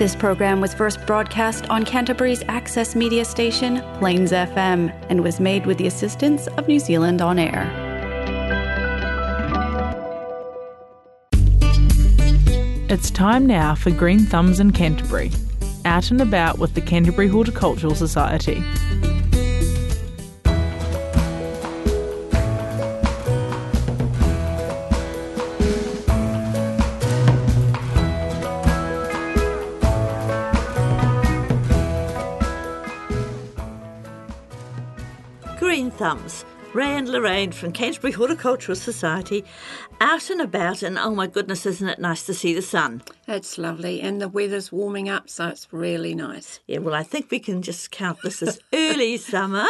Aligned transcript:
This 0.00 0.16
program 0.16 0.62
was 0.62 0.72
first 0.72 1.04
broadcast 1.04 1.68
on 1.68 1.84
Canterbury's 1.84 2.42
access 2.48 2.96
media 2.96 3.22
station, 3.22 3.82
Plains 3.98 4.32
FM, 4.32 4.90
and 5.10 5.22
was 5.22 5.38
made 5.40 5.66
with 5.66 5.76
the 5.76 5.86
assistance 5.86 6.46
of 6.56 6.66
New 6.66 6.78
Zealand 6.78 7.20
On 7.20 7.38
Air. 7.38 7.68
It's 12.88 13.10
time 13.10 13.44
now 13.44 13.74
for 13.74 13.90
Green 13.90 14.20
Thumbs 14.20 14.58
in 14.58 14.70
Canterbury, 14.70 15.32
out 15.84 16.10
and 16.10 16.22
about 16.22 16.58
with 16.58 16.72
the 16.72 16.80
Canterbury 16.80 17.28
Horticultural 17.28 17.94
Society. 17.94 18.64
Ray 36.74 36.96
and 36.96 37.08
Lorraine 37.08 37.52
from 37.52 37.70
Canterbury 37.70 38.12
Horticultural 38.12 38.74
Society 38.74 39.44
out 40.00 40.28
and 40.28 40.40
about, 40.40 40.82
and 40.82 40.98
oh 40.98 41.14
my 41.14 41.28
goodness, 41.28 41.66
isn't 41.66 41.88
it 41.88 42.00
nice 42.00 42.26
to 42.26 42.34
see 42.34 42.52
the 42.52 42.62
sun? 42.62 43.02
It's 43.28 43.58
lovely, 43.58 44.00
and 44.00 44.20
the 44.20 44.28
weather's 44.28 44.72
warming 44.72 45.08
up, 45.08 45.30
so 45.30 45.46
it's 45.46 45.72
really 45.72 46.16
nice. 46.16 46.58
Yeah, 46.66 46.78
well, 46.78 46.94
I 46.94 47.04
think 47.04 47.30
we 47.30 47.38
can 47.38 47.62
just 47.62 47.92
count 47.92 48.18
this 48.22 48.42
as 48.42 48.58
early 48.72 49.18
summer. 49.18 49.66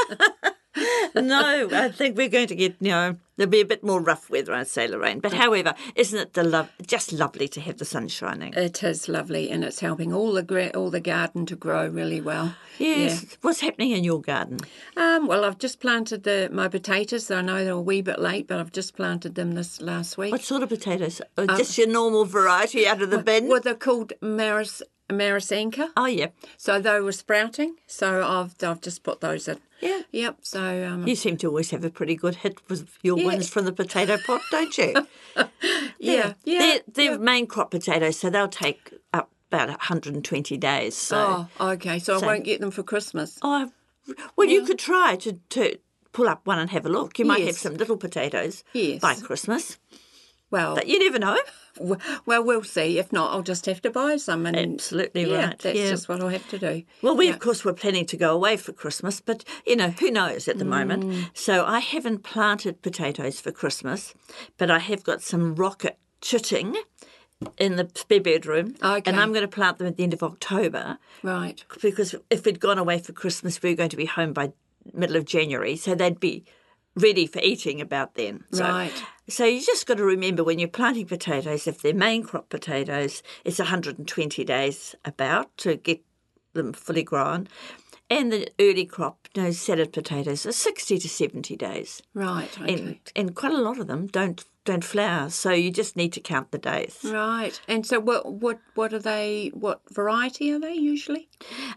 no, 1.14 1.68
I 1.72 1.90
think 1.90 2.16
we're 2.16 2.28
going 2.30 2.48
to 2.48 2.54
get, 2.54 2.76
you 2.80 2.90
know, 2.90 3.16
there'll 3.40 3.50
be 3.50 3.62
a 3.62 3.64
bit 3.64 3.82
more 3.82 4.02
rough 4.02 4.28
weather, 4.28 4.52
I'd 4.52 4.68
say, 4.68 4.86
Lorraine. 4.86 5.18
But 5.18 5.32
however, 5.32 5.74
isn't 5.94 6.18
it 6.18 6.34
the 6.34 6.44
love, 6.44 6.70
just 6.86 7.10
lovely 7.10 7.48
to 7.48 7.60
have 7.62 7.78
the 7.78 7.86
sun 7.86 8.08
shining? 8.08 8.52
It 8.52 8.82
is 8.82 9.08
lovely, 9.08 9.48
and 9.50 9.64
it's 9.64 9.80
helping 9.80 10.12
all 10.12 10.34
the 10.34 10.42
gra- 10.42 10.72
all 10.74 10.90
the 10.90 11.00
garden 11.00 11.46
to 11.46 11.56
grow 11.56 11.88
really 11.88 12.20
well. 12.20 12.54
yes. 12.78 13.38
What's 13.40 13.60
happening 13.60 13.92
in 13.92 14.04
your 14.04 14.20
garden? 14.20 14.58
Um, 14.94 15.26
well, 15.26 15.46
I've 15.46 15.58
just 15.58 15.80
planted 15.80 16.24
the 16.24 16.50
my 16.52 16.68
potatoes. 16.68 17.30
I 17.30 17.40
know 17.40 17.64
they're 17.64 17.72
a 17.72 17.80
wee 17.80 18.02
bit 18.02 18.18
late, 18.18 18.46
but 18.46 18.60
I've 18.60 18.72
just 18.72 18.94
planted 18.94 19.36
them 19.36 19.52
this 19.52 19.80
last 19.80 20.18
week. 20.18 20.32
What 20.32 20.42
sort 20.42 20.62
of 20.62 20.68
potatoes? 20.68 21.22
Oh, 21.38 21.46
just 21.56 21.78
your 21.78 21.88
normal 21.88 22.26
variety 22.26 22.86
out 22.86 23.00
of 23.00 23.08
the 23.08 23.22
bin? 23.22 23.48
Well, 23.48 23.60
they're 23.62 23.74
called 23.74 24.12
Maris 24.20 24.82
Marisanka. 25.08 25.88
oh, 25.96 26.06
yeah. 26.06 26.28
So 26.56 26.78
they 26.80 27.00
were 27.00 27.12
sprouting. 27.12 27.76
So 27.86 28.22
I've 28.22 28.54
I've 28.62 28.80
just 28.80 29.02
put 29.02 29.20
those 29.20 29.48
in. 29.48 29.58
Yeah. 29.80 30.00
Yep. 30.12 30.36
So 30.42 30.86
um, 30.86 31.06
You 31.06 31.14
seem 31.14 31.36
to 31.38 31.46
always 31.48 31.70
have 31.70 31.84
a 31.84 31.90
pretty 31.90 32.14
good 32.14 32.36
hit 32.36 32.58
with 32.68 32.88
your 33.02 33.16
wins 33.16 33.48
from 33.48 33.64
the 33.64 33.72
potato 33.72 34.18
pot, 34.18 34.42
don't 34.50 34.76
you? 34.78 34.94
yeah, 35.98 36.34
yeah. 36.44 36.58
They're, 36.58 36.80
they're 36.92 37.18
main 37.18 37.46
crop 37.46 37.70
potatoes, 37.70 38.18
so 38.18 38.30
they'll 38.30 38.48
take 38.48 38.92
up 39.12 39.30
about 39.50 39.68
120 39.68 40.56
days. 40.56 40.94
So, 40.96 41.46
Oh, 41.58 41.70
okay. 41.70 41.98
So, 41.98 42.18
So- 42.18 42.26
I 42.26 42.32
won't 42.34 42.44
get 42.44 42.60
them 42.60 42.70
for 42.70 42.82
Christmas. 42.82 43.38
oh, 43.42 43.70
well, 44.36 44.48
you 44.48 44.64
could 44.64 44.78
try 44.78 45.16
to, 45.16 45.38
to 45.50 45.76
pull 46.12 46.28
up 46.28 46.46
one 46.46 46.58
and 46.58 46.70
have 46.70 46.84
a 46.86 46.88
look. 46.88 47.18
You 47.18 47.24
might 47.24 47.46
have 47.46 47.56
some 47.56 47.76
little 47.76 47.96
potatoes 47.96 48.64
Yes. 48.72 49.00
by 49.00 49.14
Christmas, 49.14 49.78
Well, 50.50 50.74
but 50.74 50.88
you 50.88 50.98
never 50.98 51.18
know. 51.18 51.38
Well, 51.80 52.44
we'll 52.44 52.62
see. 52.62 52.98
If 52.98 53.12
not, 53.12 53.32
I'll 53.32 53.42
just 53.42 53.66
have 53.66 53.80
to 53.82 53.90
buy 53.90 54.16
some. 54.16 54.46
And 54.46 54.56
Absolutely 54.56 55.30
yeah, 55.30 55.46
right, 55.46 55.58
That's 55.58 55.78
yeah. 55.78 55.90
just 55.90 56.08
what 56.08 56.20
I'll 56.20 56.28
have 56.28 56.48
to 56.48 56.58
do. 56.58 56.82
Well, 57.02 57.16
we 57.16 57.26
Yeah. 57.26 57.32
of 57.34 57.38
course 57.40 57.64
were 57.64 57.72
planning 57.72 58.06
to 58.06 58.16
go 58.16 58.34
away 58.34 58.56
for 58.56 58.72
Christmas, 58.72 59.20
but 59.20 59.44
you 59.66 59.76
know 59.76 59.90
who 59.90 60.10
knows 60.10 60.46
at 60.48 60.58
the 60.58 60.64
Mm. 60.64 60.68
moment. 60.68 61.28
So 61.34 61.64
I 61.64 61.80
haven't 61.80 62.22
planted 62.22 62.82
potatoes 62.82 63.40
for 63.40 63.50
Christmas, 63.52 64.14
but 64.58 64.70
I 64.70 64.78
have 64.78 65.02
got 65.04 65.22
some 65.22 65.54
rocket 65.54 65.98
chitting 66.20 66.76
in 67.56 67.76
the 67.76 67.88
spare 67.94 68.20
bedroom, 68.20 68.74
Okay. 68.82 69.10
and 69.10 69.18
I'm 69.18 69.32
going 69.32 69.40
to 69.40 69.48
plant 69.48 69.78
them 69.78 69.86
at 69.86 69.96
the 69.96 70.02
end 70.02 70.12
of 70.12 70.22
October 70.22 70.98
Right. 71.22 71.64
because 71.80 72.14
if 72.28 72.44
we'd 72.44 72.60
gone 72.60 72.76
away 72.78 72.98
for 72.98 73.12
Christmas, 73.12 73.62
we 73.62 73.70
were 73.70 73.76
going 73.76 73.88
to 73.90 73.96
be 73.96 74.04
home 74.04 74.34
by 74.34 74.52
middle 74.92 75.16
of 75.16 75.24
January, 75.24 75.76
so 75.76 75.94
they'd 75.94 76.20
be 76.20 76.44
ready 76.96 77.26
for 77.26 77.38
eating 77.40 77.80
about 77.80 78.14
then. 78.14 78.44
So, 78.52 78.64
Right. 78.64 78.92
So 79.30 79.44
you 79.44 79.60
just 79.60 79.86
got 79.86 79.98
to 79.98 80.04
remember 80.04 80.42
when 80.42 80.58
you're 80.58 80.68
planting 80.68 81.06
potatoes, 81.06 81.66
if 81.66 81.82
they're 81.82 81.94
main 81.94 82.22
crop 82.24 82.48
potatoes, 82.48 83.22
it's 83.44 83.58
120 83.58 84.44
days 84.44 84.94
about 85.04 85.56
to 85.58 85.76
get 85.76 86.02
them 86.52 86.72
fully 86.72 87.02
grown. 87.02 87.48
And 88.12 88.32
the 88.32 88.48
early 88.58 88.86
crop, 88.86 89.28
you 89.34 89.42
know, 89.42 89.50
salad 89.52 89.92
potatoes 89.92 90.44
are 90.44 90.52
60 90.52 90.98
to 90.98 91.08
70 91.08 91.56
days. 91.56 92.02
Right. 92.12 92.50
Okay. 92.60 92.74
And, 92.74 92.98
and 93.14 93.36
quite 93.36 93.52
a 93.52 93.58
lot 93.58 93.78
of 93.78 93.86
them 93.86 94.08
don't 94.08 94.44
don't 94.66 94.84
flower, 94.84 95.30
so 95.30 95.52
you 95.52 95.70
just 95.70 95.96
need 95.96 96.12
to 96.12 96.20
count 96.20 96.50
the 96.50 96.58
days. 96.58 97.00
Right. 97.02 97.58
And 97.66 97.86
so, 97.86 97.98
what 97.98 98.30
what 98.30 98.60
what 98.74 98.92
are 98.92 98.98
they? 98.98 99.50
What 99.54 99.80
variety 99.90 100.52
are 100.52 100.60
they 100.60 100.74
usually? 100.74 101.28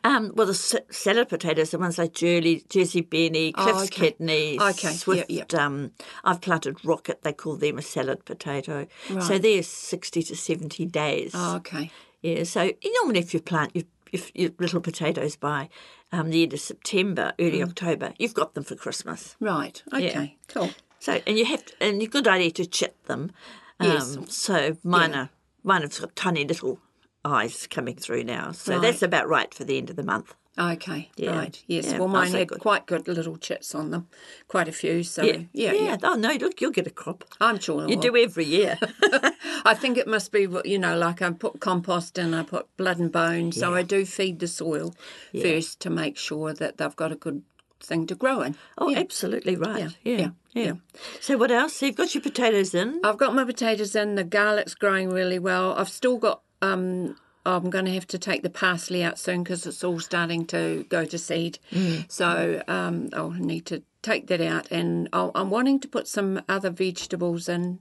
Um, 0.06 0.32
well, 0.36 0.48
the 0.48 0.54
salad 0.54 1.30
potatoes 1.30 1.74
are 1.74 1.78
ones 1.80 1.98
like 1.98 2.14
Jersey, 2.14 2.66
Jersey 2.70 3.02
Benne, 3.02 3.54
Oh, 3.56 3.64
Cliff's 3.64 3.84
okay. 3.86 4.12
Kidneys, 4.12 4.62
Okay, 4.62 4.90
yeah, 4.90 4.94
Swift. 4.94 5.32
yeah. 5.32 5.44
Um, 5.58 5.92
I've 6.26 6.42
planted 6.42 6.84
Rocket. 6.84 7.24
They 7.24 7.32
call 7.34 7.56
them 7.56 7.78
a 7.78 7.82
salad 7.82 8.26
potato. 8.26 8.88
So 9.22 9.38
they're 9.38 9.64
sixty 9.64 10.22
to 10.24 10.36
seventy 10.36 10.86
days. 10.86 11.32
Oh, 11.34 11.56
okay. 11.58 11.90
Yeah. 12.22 12.44
So 12.44 12.72
normally, 13.02 13.20
if 13.20 13.34
you 13.34 13.40
plant 13.40 13.76
your, 13.76 13.86
your, 14.12 14.24
your 14.34 14.52
little 14.60 14.82
potatoes 14.82 15.36
by 15.38 15.70
um, 16.12 16.30
the 16.32 16.44
end 16.44 16.54
of 16.54 16.60
September, 16.60 17.34
early 17.40 17.60
Mm. 17.60 17.70
October, 17.70 18.14
you've 18.20 18.34
got 18.34 18.54
them 18.56 18.64
for 18.64 18.76
Christmas. 18.76 19.36
Right. 19.40 19.82
Okay. 19.94 20.38
Cool. 20.50 20.72
So, 21.00 21.22
and 21.28 21.38
you 21.38 21.46
have, 21.46 21.66
to, 21.66 21.74
and 21.82 22.02
a 22.02 22.08
good 22.08 22.28
idea 22.28 22.52
to 22.52 22.66
chip 22.66 23.06
them. 23.08 23.32
Um, 23.80 23.88
Yes. 23.90 24.18
So 24.30 24.78
mine 24.84 25.14
are 25.16 25.30
mine 25.64 25.82
have 25.82 25.98
got 26.00 26.16
tiny 26.16 26.46
little 26.46 26.80
eyes 27.26 27.68
coming 27.68 27.96
through 27.96 28.24
now. 28.24 28.52
So 28.52 28.74
Right. 28.74 28.82
that's 28.82 29.02
about 29.02 29.28
right 29.28 29.54
for 29.54 29.64
the 29.64 29.78
end 29.78 29.90
of 29.90 29.96
the 29.96 30.04
month. 30.04 30.34
Okay. 30.56 31.10
Yeah. 31.18 31.32
Right. 31.36 31.64
Yes. 31.66 31.88
Yeah, 31.88 31.98
well, 31.98 32.08
mine 32.08 32.32
had 32.32 32.48
good. 32.48 32.60
quite 32.60 32.86
good 32.86 33.08
little 33.08 33.38
chits 33.38 33.74
on 33.74 33.90
them, 33.90 34.08
quite 34.48 34.68
a 34.68 34.72
few. 34.72 35.02
So 35.02 35.24
Yeah. 35.24 35.40
yeah, 35.52 35.74
yeah. 35.74 35.98
Oh 36.04 36.14
no, 36.14 36.34
look, 36.34 36.62
you'll 36.62 36.70
get 36.72 36.86
a 36.86 36.92
crop. 36.92 37.24
I'm 37.42 37.60
sure 37.60 37.88
You 37.90 37.96
do 37.96 38.16
every 38.16 38.46
year. 38.46 38.78
I 39.66 39.74
think 39.74 39.98
it 39.98 40.08
must 40.08 40.32
be, 40.32 40.46
what 40.46 40.68
you 40.68 40.78
know, 40.78 40.96
like 40.96 41.24
I 41.24 41.32
put 41.32 41.60
compost 41.60 42.18
in, 42.20 42.34
I 42.36 42.44
put 42.44 42.68
blood 42.78 43.00
and 43.00 43.12
bone. 43.12 43.52
So 43.52 43.74
I 43.74 43.82
do 43.82 44.06
feed 44.06 44.40
the 44.40 44.48
soil 44.48 44.94
first 45.42 45.80
to 45.82 45.90
make 45.90 46.18
sure 46.18 46.54
that 46.54 46.78
they've 46.78 46.96
got 46.96 47.12
a 47.12 47.16
good 47.16 47.42
thing 47.80 48.06
to 48.08 48.16
grow 48.16 48.42
in. 48.42 48.56
oh, 48.78 48.96
absolutely 48.96 49.56
right. 49.56 49.80
Yeah, 49.80 49.90
Yeah. 50.04 50.18
yeah, 50.18 50.30
Yeah. 50.54 50.64
yeah. 50.64 50.74
So 51.20 51.36
what 51.38 51.50
else? 51.52 51.78
So 51.78 51.88
you've 51.88 51.96
got 51.96 52.14
your 52.14 52.22
potatoes 52.22 52.76
in. 52.76 53.02
I've 53.04 53.18
got 53.18 53.34
my 53.34 53.44
potatoes 53.44 53.96
in, 53.96 54.16
the 54.16 54.24
garlic's 54.24 54.76
growing 54.76 55.10
really 55.10 55.40
well. 55.40 55.74
I've 55.74 55.90
still 55.90 56.18
got, 56.18 56.44
um, 56.64 57.16
I'm 57.46 57.70
going 57.70 57.86
to 57.86 57.94
have 57.94 58.08
to 58.08 58.18
take 58.18 58.42
the 58.42 58.50
parsley 58.50 59.04
out 59.04 59.20
soon 59.20 59.44
because 59.44 59.66
it's 59.66 59.84
all 59.84 60.00
starting 60.00 60.46
to 60.48 60.86
go 60.90 61.04
to 61.06 61.18
seed. 61.18 61.60
So 62.08 62.64
um, 62.68 63.10
I'll 63.14 63.32
need 63.32 63.66
to 63.66 63.84
take 64.02 64.28
that 64.28 64.40
out. 64.42 64.72
And 64.72 65.10
I'll, 65.12 65.32
I'm 65.36 65.50
wanting 65.50 65.80
to 65.82 65.88
put 65.88 66.08
some 66.08 66.42
other 66.48 66.70
vegetables 66.70 67.50
in 67.50 67.80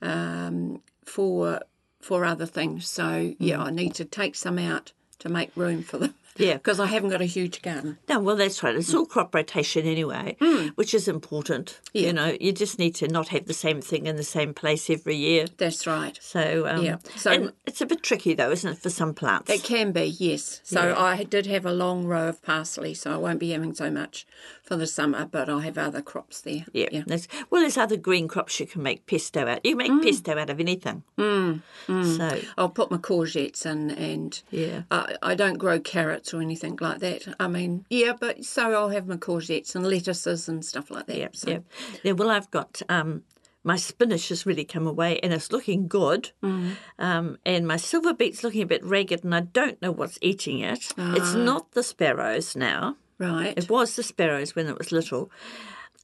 um, 0.00 0.80
for 1.04 1.60
for 2.00 2.24
other 2.24 2.46
things. 2.46 2.88
So 2.88 3.34
yeah, 3.38 3.62
I 3.62 3.70
need 3.70 3.94
to 3.94 4.04
take 4.04 4.34
some 4.34 4.58
out 4.58 4.92
to 5.20 5.28
make 5.28 5.50
room 5.56 5.82
for 5.82 5.98
them. 5.98 6.14
Yeah. 6.36 6.54
because 6.54 6.80
I 6.80 6.86
haven't 6.86 7.10
got 7.10 7.20
a 7.20 7.26
huge 7.26 7.62
garden. 7.62 7.98
No, 8.08 8.20
well, 8.20 8.36
that's 8.36 8.62
right. 8.62 8.74
It's 8.74 8.94
all 8.94 9.06
crop 9.06 9.34
rotation 9.34 9.86
anyway, 9.86 10.36
which 10.76 10.94
is 10.94 11.08
important. 11.08 11.80
Yeah. 11.92 12.06
You 12.08 12.12
know, 12.12 12.36
you 12.40 12.52
just 12.52 12.78
need 12.78 12.94
to 12.96 13.08
not 13.08 13.28
have 13.28 13.46
the 13.46 13.54
same 13.54 13.80
thing 13.80 14.06
in 14.06 14.16
the 14.16 14.22
same 14.24 14.54
place 14.54 14.88
every 14.90 15.16
year. 15.16 15.46
That's 15.58 15.86
right. 15.86 16.18
So, 16.22 16.66
um, 16.68 16.82
Yeah. 16.84 16.96
So- 17.16 17.52
it's 17.66 17.80
a 17.80 17.86
bit 17.86 18.02
tricky 18.02 18.34
though, 18.34 18.50
isn't 18.50 18.72
it, 18.72 18.78
for 18.78 18.90
some 18.90 19.14
plants? 19.14 19.50
It 19.50 19.62
can 19.62 19.92
be, 19.92 20.04
yes. 20.04 20.60
So 20.64 20.88
Yeah. 20.88 20.98
I 20.98 21.24
did 21.24 21.46
have 21.46 21.66
a 21.66 21.72
long 21.72 22.04
row 22.04 22.28
of 22.28 22.42
parsley, 22.42 22.94
so 22.94 23.12
I 23.12 23.16
won't 23.16 23.38
be 23.40 23.50
having 23.50 23.74
so 23.74 23.90
much 23.90 24.26
for 24.72 24.78
the 24.78 24.86
summer, 24.86 25.26
but 25.26 25.50
I'll 25.50 25.58
have 25.60 25.76
other 25.76 26.00
crops 26.00 26.40
there. 26.40 26.64
Yeah. 26.72 26.86
yeah. 26.90 27.02
There's, 27.06 27.28
well, 27.50 27.60
there's 27.60 27.76
other 27.76 27.98
green 27.98 28.26
crops 28.26 28.58
you 28.58 28.66
can 28.66 28.82
make 28.82 29.04
pesto 29.06 29.46
out. 29.46 29.60
You 29.64 29.76
make 29.76 29.90
Mm. 29.92 30.02
pesto 30.02 30.38
out 30.38 30.48
of 30.48 30.58
anything. 30.60 31.02
So, 31.18 32.40
I'll 32.56 32.70
put 32.70 32.90
my 32.90 32.96
courgettes 32.96 33.66
in, 33.66 33.90
and 33.90 34.40
Yeah. 34.50 34.82
I, 34.90 35.16
I 35.22 35.34
don't 35.34 35.58
grow 35.58 35.78
carrots 35.78 36.32
or 36.32 36.40
anything 36.40 36.78
like 36.80 37.00
that. 37.00 37.34
I 37.38 37.48
mean, 37.48 37.84
yeah, 37.90 38.12
but 38.18 38.44
so 38.44 38.72
I'll 38.72 38.88
have 38.88 39.06
my 39.06 39.16
courgettes 39.16 39.74
and 39.74 39.86
lettuces 39.86 40.48
and 40.48 40.64
stuff 40.64 40.90
like 40.90 41.06
that. 41.06 41.16
yeah, 41.18 41.28
so. 41.34 41.50
yeah. 41.50 41.58
Yeah, 42.02 42.12
well, 42.12 42.30
I've 42.30 42.50
got 42.50 42.80
um, 42.88 43.22
my 43.64 43.76
spinach 43.76 44.28
has 44.30 44.46
really 44.46 44.64
come 44.64 44.86
away 44.86 45.20
and 45.22 45.32
it's 45.32 45.52
looking 45.52 45.86
good. 45.86 46.30
Mm-hmm. 46.42 46.72
Um, 46.98 47.38
and 47.44 47.66
my 47.68 47.76
silver 47.76 48.14
beet's 48.14 48.42
looking 48.42 48.62
a 48.62 48.66
bit 48.66 48.82
ragged 48.84 49.22
and 49.24 49.34
I 49.34 49.40
don't 49.40 49.80
know 49.82 49.92
what's 49.92 50.18
eating 50.22 50.60
it. 50.60 50.86
It's 50.96 51.34
Ah. 51.34 51.36
not 51.36 51.72
the 51.72 51.82
sparrows 51.82 52.56
now. 52.56 52.96
Right. 53.22 53.54
It 53.56 53.70
was 53.70 53.94
the 53.96 54.02
sparrows 54.02 54.54
when 54.56 54.66
it 54.66 54.78
was 54.78 54.92
little. 54.92 55.30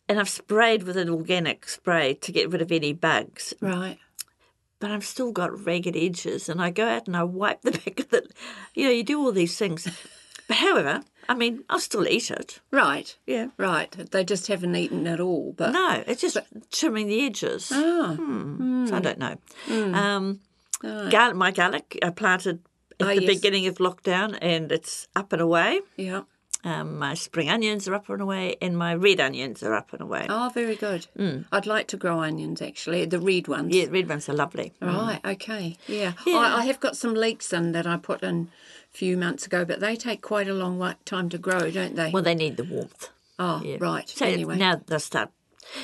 And 0.08 0.18
I've 0.18 0.28
sprayed 0.28 0.84
with 0.84 0.96
an 0.96 1.10
organic 1.10 1.68
spray 1.68 2.14
to 2.14 2.32
get 2.32 2.50
rid 2.50 2.62
of 2.62 2.72
any 2.72 2.92
bugs. 2.92 3.54
right. 3.60 3.98
But 4.80 4.92
I've 4.92 5.04
still 5.04 5.32
got 5.32 5.66
ragged 5.66 5.96
edges 5.96 6.48
and 6.48 6.62
I 6.62 6.70
go 6.70 6.86
out 6.86 7.08
and 7.08 7.16
I 7.16 7.24
wipe 7.24 7.62
the 7.62 7.72
back 7.84 7.98
of 8.00 8.12
it. 8.12 8.32
You 8.74 8.84
know, 8.84 8.90
you 8.92 9.02
do 9.02 9.18
all 9.20 9.32
these 9.32 9.58
things. 9.58 9.88
But 10.46 10.56
however, 10.58 11.02
I 11.28 11.34
mean, 11.34 11.64
I'll 11.68 11.80
still 11.80 12.06
eat 12.06 12.30
it. 12.30 12.60
Right. 12.70 13.14
Yeah. 13.26 13.48
Right. 13.56 13.90
They 13.90 14.22
just 14.24 14.46
haven't 14.46 14.76
eaten 14.76 15.06
at 15.08 15.18
all. 15.20 15.52
But 15.56 15.72
No, 15.72 16.04
it's 16.06 16.20
just 16.22 16.38
trimming 16.70 17.08
the 17.08 17.26
edges. 17.26 17.72
ah, 17.74 18.14
hmm. 18.14 18.86
So 18.86 18.94
I 18.94 18.98
hmm. 18.98 19.02
don't 19.02 19.18
know. 19.18 19.36
Hmm. 19.66 19.94
Um, 19.94 20.40
ah. 20.84 21.08
gar- 21.10 21.34
my 21.34 21.50
garlic, 21.50 21.98
I 22.02 22.10
planted 22.10 22.60
at 23.00 23.06
Oh, 23.06 23.14
the 23.14 23.22
yes. 23.22 23.34
beginning 23.34 23.66
of 23.66 23.78
lockdown, 23.78 24.38
and 24.40 24.72
it's 24.72 25.06
up 25.14 25.32
and 25.32 25.42
away. 25.42 25.80
Yeah. 25.96 26.22
Um, 26.64 26.98
my 26.98 27.14
spring 27.14 27.48
onions 27.48 27.86
are 27.86 27.94
up 27.94 28.08
and 28.08 28.20
away, 28.20 28.56
and 28.60 28.76
my 28.76 28.92
red 28.94 29.20
onions 29.20 29.62
are 29.62 29.74
up 29.74 29.92
and 29.92 30.02
away. 30.02 30.26
Oh, 30.28 30.50
very 30.52 30.74
good. 30.74 31.06
I'd 31.52 31.66
like 31.66 31.86
to 31.88 31.96
grow 31.96 32.18
onions 32.20 32.60
actually, 32.60 33.04
the 33.04 33.20
red 33.20 33.46
ones. 33.46 33.74
Yeah, 33.74 33.86
red 33.90 34.08
ones 34.08 34.28
are 34.28 34.34
lovely. 34.34 34.72
Right, 34.82 35.20
okay. 35.24 35.76
Yeah. 35.86 36.14
Yeah. 36.26 36.36
I, 36.36 36.58
I 36.58 36.64
have 36.66 36.80
got 36.80 36.96
some 36.96 37.14
leeks 37.14 37.52
in 37.52 37.72
that 37.72 37.86
I 37.86 37.96
put 37.96 38.22
in 38.24 38.48
a 38.92 38.96
few 38.96 39.16
months 39.16 39.46
ago, 39.46 39.64
but 39.64 39.78
they 39.78 39.94
take 39.94 40.20
quite 40.20 40.48
a 40.48 40.52
long 40.54 40.94
time 41.04 41.28
to 41.28 41.38
grow, 41.38 41.70
don't 41.70 41.94
they? 41.94 42.10
Well, 42.10 42.24
they 42.24 42.34
need 42.34 42.56
the 42.56 42.64
warmth. 42.64 43.08
oh, 43.38 43.62
Yeah. 43.64 43.76
right. 43.78 44.08
So 44.08 44.26
anyway. 44.26 44.56
now 44.56 44.80
they'll 44.84 44.98
start. 44.98 45.30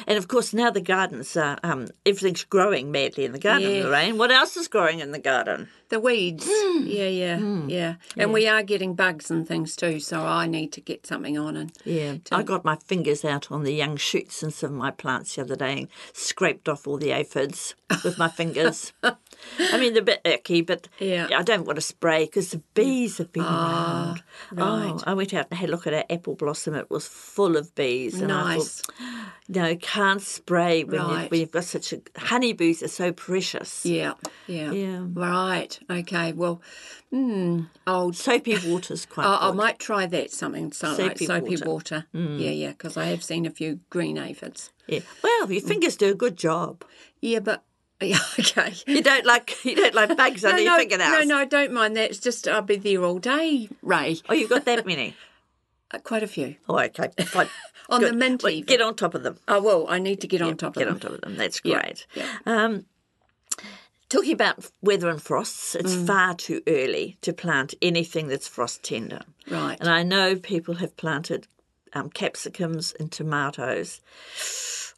And 0.06 0.16
of 0.18 0.28
course, 0.28 0.54
now 0.54 0.70
the 0.70 0.80
gardens 0.80 1.36
are, 1.36 1.58
um, 1.62 1.88
everything's 2.06 2.42
growing 2.44 2.90
madly 2.90 3.26
in 3.26 3.32
the 3.32 3.38
garden, 3.38 3.70
Yeah. 3.70 3.84
Lorraine. 3.84 4.16
What 4.18 4.30
else 4.32 4.56
is 4.56 4.66
growing 4.66 5.00
in 5.00 5.12
the 5.12 5.18
garden? 5.18 5.68
The 5.94 6.00
weeds. 6.00 6.44
Hmm. 6.50 6.86
Yeah, 6.86 7.06
yeah, 7.08 7.38
yeah. 7.68 7.94
And 8.16 8.32
we 8.32 8.48
are 8.48 8.64
getting 8.64 8.94
bugs 8.94 9.30
and 9.30 9.46
things 9.46 9.76
too, 9.76 10.00
so 10.00 10.20
I 10.26 10.46
need 10.48 10.72
to 10.72 10.80
get 10.80 11.06
something 11.06 11.38
on 11.38 11.56
and 11.56 11.72
Yeah, 11.84 12.16
I 12.32 12.42
got 12.42 12.64
my 12.64 12.74
fingers 12.76 13.24
out 13.24 13.52
on 13.52 13.62
the 13.62 13.72
young 13.72 13.96
shoots 13.96 14.42
in 14.42 14.50
some 14.50 14.72
of 14.72 14.76
my 14.76 14.90
plants 14.90 15.36
the 15.36 15.42
other 15.42 15.54
day 15.54 15.78
and 15.78 15.88
scraped 16.12 16.68
off 16.68 16.88
all 16.88 16.98
the 16.98 17.12
aphids 17.12 17.76
with 18.02 18.18
my 18.18 18.28
fingers. 18.28 18.92
I 19.02 19.78
mean, 19.78 19.92
they're 19.92 20.02
a 20.02 20.04
bit 20.04 20.20
icky, 20.24 20.62
but 20.62 20.88
Yeah. 20.98 21.28
I 21.36 21.42
don't 21.42 21.64
want 21.64 21.76
to 21.76 21.82
spray 21.82 22.24
because 22.24 22.50
the 22.50 22.62
bees 22.74 23.18
have 23.18 23.32
been 23.32 23.44
around. 23.44 24.22
right. 24.50 24.92
Oh, 24.94 25.00
I 25.06 25.14
went 25.14 25.32
out 25.32 25.46
and 25.50 25.58
had 25.58 25.68
a 25.68 25.72
look 25.72 25.86
at 25.86 25.94
our 25.94 26.04
apple 26.10 26.34
blossom. 26.34 26.74
It 26.74 26.90
was 26.90 27.06
full 27.06 27.56
of 27.56 27.72
bees. 27.76 28.20
And 28.20 28.32
I 28.32 28.56
thought, 28.58 28.82
no, 29.48 29.76
can't 29.76 30.22
spray 30.22 30.82
when, 30.82 31.00
you, 31.00 31.16
when 31.28 31.40
you've 31.40 31.50
got 31.52 31.64
such 31.64 31.92
a... 31.92 32.00
Honeybees 32.16 32.82
are 32.82 32.88
so 32.88 33.12
precious. 33.12 33.84
Yeah, 33.86 34.14
yeah. 34.48 34.72
Yeah. 34.72 35.04
Right. 35.12 35.78
Okay. 35.90 36.32
Well, 36.32 36.60
hmm. 37.10 37.62
I'll 37.86 38.12
Soapy 38.12 38.56
water's 38.66 39.06
quite 39.06 39.26
I, 39.26 39.48
I 39.48 39.52
might 39.52 39.78
try 39.78 40.06
that 40.06 40.30
something 40.30 40.72
so 40.72 40.88
like 40.88 40.96
Soapy 41.18 41.26
soapy 41.26 41.50
water. 41.50 41.64
water. 41.66 42.06
Mm. 42.14 42.40
Yeah, 42.40 42.50
yeah, 42.50 42.70
because 42.70 42.96
I 42.96 43.06
have 43.06 43.22
seen 43.22 43.46
a 43.46 43.50
few 43.50 43.80
green 43.90 44.18
aphids. 44.18 44.72
Yeah. 44.86 45.00
Well, 45.22 45.50
your 45.50 45.62
fingers 45.62 45.96
do 45.96 46.10
a 46.10 46.14
good 46.14 46.36
job. 46.36 46.84
Yeah, 47.20 47.40
but 47.40 47.62
yeah, 48.00 48.18
okay. 48.38 48.74
You 48.86 49.02
don't 49.02 49.24
like 49.24 49.64
you 49.64 49.76
don't 49.76 49.94
like 49.94 50.16
bugs 50.16 50.44
under 50.44 50.56
no, 50.58 50.62
your 50.62 50.72
no, 50.72 50.78
fingernails. 50.78 51.12
no, 51.12 51.24
no, 51.24 51.36
I 51.38 51.44
don't 51.44 51.72
mind 51.72 51.96
that. 51.96 52.10
It's 52.10 52.18
just 52.18 52.46
I'll 52.48 52.60
be 52.62 52.76
there 52.76 53.02
all 53.04 53.18
day, 53.18 53.68
Ray. 53.82 54.18
Oh, 54.28 54.34
you've 54.34 54.50
got 54.50 54.64
that 54.66 54.86
many. 54.86 55.14
Uh, 55.90 55.98
quite 55.98 56.22
a 56.22 56.26
few. 56.26 56.56
Oh, 56.66 56.78
okay. 56.80 57.10
Fine. 57.26 57.46
On 57.90 58.00
Good. 58.00 58.14
the 58.14 58.16
mint 58.16 58.42
Well. 58.42 58.58
Get 58.62 58.80
on 58.80 58.96
top 58.96 59.14
of 59.14 59.22
them. 59.22 59.38
Oh 59.46 59.62
well, 59.62 59.86
I 59.88 59.98
need 59.98 60.22
to 60.22 60.26
get 60.26 60.40
on 60.40 60.56
top 60.56 60.74
of 60.76 60.80
Get 60.80 60.88
of 60.88 60.94
on 60.94 60.98
them. 60.98 61.08
top 61.10 61.12
of 61.12 61.20
them. 61.20 61.36
That's 61.36 61.60
Yeah, 61.62 61.82
great. 61.82 62.06
yeah. 62.14 62.26
Um, 62.46 62.86
talking 64.14 64.32
about 64.32 64.70
weather 64.80 65.08
and 65.08 65.20
frosts, 65.20 65.74
it's 65.74 65.94
Mm. 65.94 66.06
far 66.06 66.34
too 66.34 66.62
early 66.68 67.16
to 67.22 67.32
plant 67.32 67.74
anything 67.82 68.28
that's 68.28 68.46
frost 68.48 68.82
tender. 68.84 69.22
Right. 69.48 69.76
And 69.80 69.88
I 69.88 70.02
know 70.04 70.36
people 70.36 70.74
have 70.76 70.96
planted 70.96 71.46
um, 71.96 72.10
capsicums 72.10 72.92
and 72.98 73.10
tomatoes. 73.12 74.00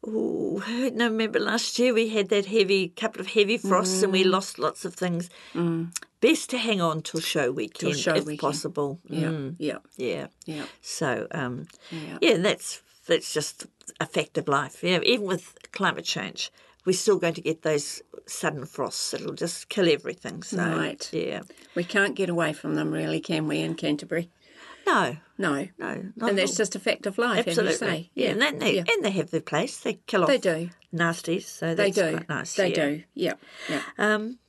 Oh, 0.05 0.63
no, 0.93 1.05
remember 1.09 1.39
last 1.39 1.77
year 1.79 1.93
we 1.93 2.09
had 2.09 2.29
that 2.29 2.45
heavy 2.47 2.89
couple 2.89 3.21
of 3.21 3.27
heavy 3.27 3.57
frosts 3.57 4.01
and 4.03 4.11
we 4.11 4.23
Mm. 4.23 4.31
lost 4.31 4.57
lots 4.59 4.85
of 4.85 4.93
things. 4.95 5.29
Best 6.21 6.49
to 6.51 6.57
hang 6.57 6.81
on 6.81 7.01
till 7.03 7.19
show 7.19 7.51
weekend 7.51 7.97
show 7.97 8.15
if 8.15 8.25
weekend. 8.25 8.39
possible. 8.39 8.99
Yeah, 9.09 9.29
Mm, 9.29 9.55
yeah, 9.59 9.77
yeah. 9.95 10.27
yeah. 10.45 10.65
So, 10.81 11.27
um, 11.31 11.67
Yeah. 11.91 12.17
yeah, 12.21 12.37
that's 12.37 12.81
that's 13.07 13.31
just 13.33 13.67
a 13.99 14.05
fact 14.05 14.37
of 14.37 14.47
life. 14.47 14.83
Yeah, 14.83 14.99
even 15.03 15.27
with 15.27 15.55
climate 15.71 16.05
change, 16.05 16.51
we're 16.87 16.93
still 16.93 17.19
going 17.19 17.33
to 17.33 17.41
get 17.41 17.63
those 17.63 18.01
sudden 18.27 18.65
frosts. 18.65 19.13
It'll 19.13 19.33
just 19.33 19.67
kill 19.67 19.89
everything. 19.89 20.41
So, 20.41 20.57
Right. 20.57 21.09
Yeah. 21.11 21.41
We 21.75 21.83
can't 21.83 22.15
get 22.15 22.29
away 22.29 22.53
from 22.53 22.75
them, 22.75 22.91
really, 22.91 23.19
can 23.19 23.45
we? 23.49 23.59
In 23.59 23.75
Canterbury, 23.75 24.29
No, 24.87 25.17
no. 25.37 25.67
no, 25.77 25.87
And 26.21 26.37
that's 26.37 26.51
all. 26.51 26.57
just 26.57 26.75
a 26.77 26.79
fact 26.79 27.05
of 27.05 27.17
life, 27.17 27.45
absolutely. 27.45 27.75
say. 27.75 28.09
Yeah, 28.15 28.29
and, 28.31 28.61
they, 28.61 28.75
yeah. 28.77 28.83
and 28.89 29.03
they 29.03 29.11
have 29.11 29.31
their 29.31 29.41
place. 29.41 29.77
They 29.81 29.95
kill 30.07 30.23
off 30.23 30.29
They 30.29 30.37
do. 30.37 30.69
nasties. 30.95 31.43
So 31.43 31.75
They 31.75 31.91
do. 31.91 32.11
quite 32.11 32.29
nice. 32.29 32.55
They 32.55 32.69
yeah. 32.69 32.75
do. 32.85 33.03
Yeah, 33.13 33.33
yeah. 33.67 33.81
Um, 33.97 34.39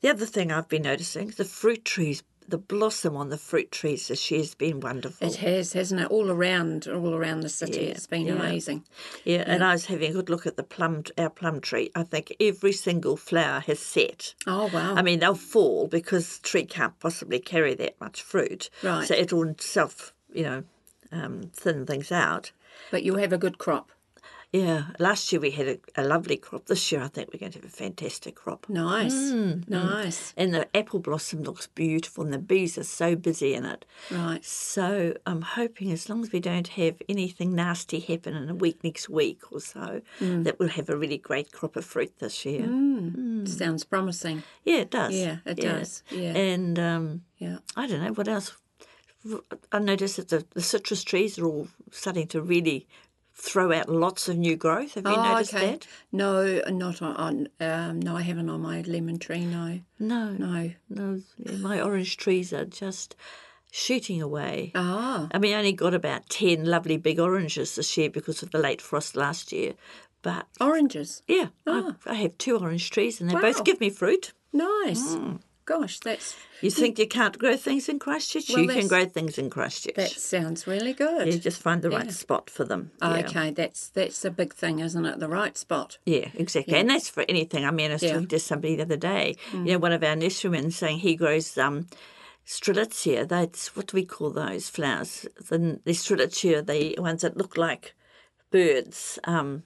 the 0.00 0.08
other 0.08 0.24
thing 0.24 0.50
I've 0.50 0.68
been 0.68 0.82
noticing, 0.82 1.28
the 1.28 1.44
fruit 1.44 1.84
trees, 1.84 2.22
the 2.50 2.58
blossom 2.58 3.16
on 3.16 3.28
the 3.30 3.38
fruit 3.38 3.70
trees 3.72 4.08
this 4.08 4.30
year 4.30 4.40
has 4.40 4.54
been 4.54 4.80
wonderful. 4.80 5.26
It 5.26 5.36
has, 5.36 5.72
hasn't 5.72 6.00
it? 6.00 6.10
All 6.10 6.30
around, 6.30 6.86
all 6.88 7.14
around 7.14 7.40
the 7.40 7.48
city, 7.48 7.80
Yeah, 7.80 7.90
it's 7.92 8.06
been 8.06 8.26
yeah. 8.26 8.34
amazing. 8.34 8.84
Yeah, 9.24 9.44
and 9.46 9.64
I 9.64 9.72
was 9.72 9.86
having 9.86 10.10
a 10.10 10.14
good 10.14 10.28
look 10.30 10.46
at 10.46 10.56
the 10.56 10.62
plum, 10.62 11.04
our 11.16 11.30
plum 11.30 11.60
tree. 11.60 11.90
I 11.94 12.02
think 12.02 12.34
every 12.40 12.72
single 12.72 13.16
flower 13.16 13.60
has 13.60 13.78
set. 13.78 14.34
Oh 14.46 14.68
wow! 14.72 14.94
I 14.94 15.02
mean, 15.02 15.20
they'll 15.20 15.34
fall 15.34 15.86
because 15.86 16.38
the 16.38 16.46
tree 16.48 16.64
can't 16.66 16.98
possibly 17.00 17.38
carry 17.38 17.74
that 17.74 18.00
much 18.00 18.22
fruit. 18.22 18.68
Right. 18.82 19.06
So 19.06 19.14
it'll 19.14 19.54
self, 19.58 20.12
you 20.32 20.42
know, 20.42 20.64
um, 21.12 21.50
thin 21.54 21.86
things 21.86 22.12
out. 22.12 22.52
but 22.90 23.02
you'll 23.02 23.18
have 23.18 23.32
a 23.32 23.38
good 23.38 23.58
crop. 23.58 23.90
Yeah, 24.52 24.86
last 24.98 25.30
year 25.30 25.40
we 25.40 25.52
had 25.52 25.68
a, 25.68 25.78
a 25.96 26.02
lovely 26.02 26.36
crop. 26.36 26.66
This 26.66 26.90
year 26.90 27.00
I 27.02 27.06
think 27.08 27.30
we're 27.32 27.38
going 27.38 27.52
to 27.52 27.58
have 27.58 27.64
a 27.68 27.70
fantastic 27.72 28.34
crop. 28.34 28.66
Nice, 28.68 29.14
Mm, 29.14 29.68
nice. 29.68 30.34
And 30.36 30.52
the 30.52 30.66
apple 30.76 30.98
blossom 30.98 31.44
looks 31.44 31.68
beautiful, 31.68 32.24
and 32.24 32.32
the 32.32 32.38
bees 32.38 32.76
are 32.76 32.82
so 32.82 33.14
busy 33.14 33.54
in 33.54 33.64
it. 33.64 33.84
Right. 34.10 34.44
So 34.44 35.14
I'm 35.24 35.42
hoping, 35.42 35.92
as 35.92 36.08
long 36.08 36.22
as 36.24 36.32
we 36.32 36.40
don't 36.40 36.66
have 36.66 37.00
anything 37.08 37.54
nasty 37.54 38.00
happen 38.00 38.34
in 38.34 38.50
a 38.50 38.54
week 38.56 38.82
next 38.82 39.08
week 39.08 39.40
or 39.52 39.60
so, 39.60 40.00
Mm. 40.20 40.42
that 40.44 40.58
we'll 40.58 40.68
have 40.70 40.88
a 40.90 40.96
really 40.96 41.18
great 41.18 41.52
crop 41.52 41.76
of 41.76 41.84
fruit 41.84 42.18
this 42.18 42.44
year. 42.44 42.66
Sounds 43.46 43.84
promising. 43.84 44.42
Yeah, 44.64 44.78
it 44.78 44.90
does. 44.90 45.14
Yeah, 45.14 45.36
it 45.46 45.58
does. 45.58 46.02
Yeah. 46.10 46.32
And 46.36 46.76
um, 46.78 47.22
Yeah. 47.38 47.58
I 47.76 47.86
don't 47.86 48.02
know 48.02 48.12
what 48.12 48.26
else. 48.26 48.56
I 49.70 49.78
noticed 49.78 50.16
that 50.16 50.28
the, 50.28 50.44
the 50.54 50.62
citrus 50.62 51.04
trees 51.04 51.38
are 51.38 51.44
all 51.44 51.68
starting 51.90 52.26
to 52.28 52.40
really 52.42 52.88
throw 53.40 53.72
out 53.72 53.88
lots 53.88 54.28
of 54.28 54.36
new 54.36 54.54
growth. 54.56 54.94
Have 54.94 55.06
you 55.06 55.14
oh, 55.14 55.22
noticed 55.32 55.54
okay. 55.54 55.70
that? 55.72 55.86
No, 56.12 56.60
not 56.68 57.00
on. 57.00 57.48
um, 57.58 58.00
no, 58.00 58.16
I 58.16 58.22
haven't 58.22 58.50
on 58.50 58.60
my 58.60 58.82
lemon 58.82 59.18
tree. 59.18 59.44
No, 59.46 59.80
No, 59.98 60.30
no. 60.32 60.72
no. 60.88 61.22
My 61.58 61.80
orange 61.80 62.16
trees 62.18 62.52
are 62.52 62.66
just 62.66 63.16
shooting 63.72 64.20
away. 64.20 64.72
Ah, 64.74 65.28
I 65.32 65.38
mean, 65.38 65.54
I 65.54 65.58
only 65.58 65.72
got 65.72 65.94
about 65.94 66.28
10 66.28 66.64
lovely 66.66 66.96
big 66.98 67.18
oranges 67.18 67.74
this 67.76 67.96
year 67.96 68.10
because 68.10 68.42
of 68.42 68.50
the 68.50 68.58
late 68.58 68.82
frost 68.82 69.16
last 69.16 69.52
year. 69.52 69.74
But 70.22 70.46
oranges. 70.60 71.22
yeah, 71.26 71.48
I, 71.66 71.94
I 72.06 72.14
have 72.14 72.36
two 72.36 72.58
orange 72.58 72.90
trees 72.90 73.20
and 73.22 73.30
they 73.30 73.34
Wow. 73.34 73.40
both 73.40 73.64
give 73.64 73.80
me 73.80 73.88
fruit. 73.88 74.32
Nice. 74.52 75.14
Mm. 75.14 75.40
Gosh, 75.70 76.00
that's 76.00 76.36
You 76.62 76.70
think 76.70 76.98
you 76.98 77.06
can't 77.06 77.38
grow 77.38 77.56
things 77.56 77.88
in 77.88 78.00
Christchurch? 78.00 78.48
Well, 78.48 78.58
you 78.62 78.68
can 78.68 78.88
grow 78.88 79.04
things 79.06 79.38
in 79.38 79.50
Christchurch. 79.50 79.94
that 79.94 80.10
sounds 80.10 80.66
really 80.66 80.92
good. 80.92 81.32
You 81.32 81.38
just 81.38 81.62
find 81.62 81.80
the 81.80 81.90
right 81.90 82.10
spot 82.10 82.50
for 82.50 82.64
them. 82.64 82.90
Oh, 83.00 83.14
yeah. 83.14 83.20
Okay, 83.26 83.50
that's 83.52 83.88
that's 83.90 84.24
a 84.24 84.32
big 84.32 84.52
thing, 84.52 84.80
isn't 84.80 85.06
it? 85.06 85.20
The 85.20 85.28
right 85.28 85.56
spot. 85.56 85.98
Yeah, 86.04 86.28
exactly. 86.34 86.74
And 86.74 86.90
that's 86.90 87.08
for 87.08 87.24
anything. 87.28 87.64
I 87.64 87.70
mean, 87.70 87.90
I 87.90 87.94
was 87.94 88.02
Yeah. 88.02 88.10
Mm. 88.10 88.14
talking 88.14 88.28
to 88.28 88.38
somebody 88.40 88.74
the 88.76 88.82
other 88.82 88.96
day, 88.96 89.36
you 89.52 89.58
know, 89.72 89.78
one 89.78 89.92
of 89.92 90.02
our 90.02 90.16
nurserymen 90.16 90.72
saying 90.72 90.98
he 90.98 91.14
grows 91.14 91.56
um, 91.56 91.86
strelitzia. 92.44 93.28
That's, 93.28 93.76
what 93.76 93.86
do 93.86 93.94
we 93.96 94.04
call 94.04 94.30
those 94.30 94.68
flowers? 94.68 95.26
The, 95.48 95.80
the 95.84 95.92
strelitzia, 95.92 96.66
the 96.66 97.00
ones 97.00 97.22
that 97.22 97.36
look 97.36 97.56
like 97.56 97.94
birds. 98.50 99.20
Um, 99.22 99.62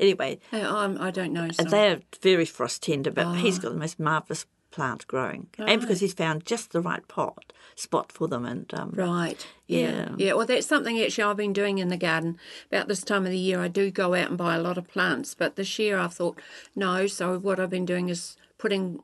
anyway, 0.00 0.40
Hey, 0.50 0.62
I'm, 0.64 0.96
don't 1.12 1.32
know. 1.34 1.50
sorry. 1.50 1.68
they're 1.70 2.00
very 2.22 2.46
frost 2.46 2.82
tender, 2.82 3.10
but 3.10 3.26
Ah. 3.26 3.34
he's 3.34 3.58
got 3.58 3.72
the 3.72 3.78
most 3.78 4.00
marvellous 4.00 4.46
plant 4.74 5.06
growing. 5.06 5.46
And 5.56 5.80
because 5.80 6.00
he's 6.00 6.14
found 6.14 6.44
just 6.44 6.72
the 6.72 6.80
right 6.80 7.06
pot 7.06 7.52
spot 7.76 8.10
for 8.10 8.28
them. 8.28 8.44
And 8.44 8.72
um, 8.74 8.90
Right. 8.94 9.46
Yeah. 9.66 9.78
Yeah. 9.78 10.08
yeah. 10.18 10.32
Well, 10.34 10.46
that's 10.46 10.66
something 10.66 11.00
actually 11.00 11.24
I've 11.24 11.36
been 11.36 11.52
doing 11.52 11.78
in 11.78 11.88
the 11.88 11.96
garden. 11.96 12.38
About 12.70 12.88
this 12.88 13.02
time 13.02 13.24
of 13.24 13.30
the 13.30 13.38
year, 13.38 13.60
I 13.60 13.68
do 13.68 13.90
go 13.90 14.14
out 14.14 14.28
and 14.28 14.38
buy 14.38 14.56
a 14.56 14.60
lot 14.60 14.78
of 14.78 14.88
plants. 14.88 15.34
But 15.34 15.56
this 15.56 15.78
year, 15.78 15.98
I 15.98 16.08
thought 16.08 16.40
no. 16.74 17.06
So 17.06 17.38
what 17.38 17.60
I've 17.60 17.70
been 17.70 17.86
doing 17.86 18.08
is 18.08 18.36
putting, 18.58 19.02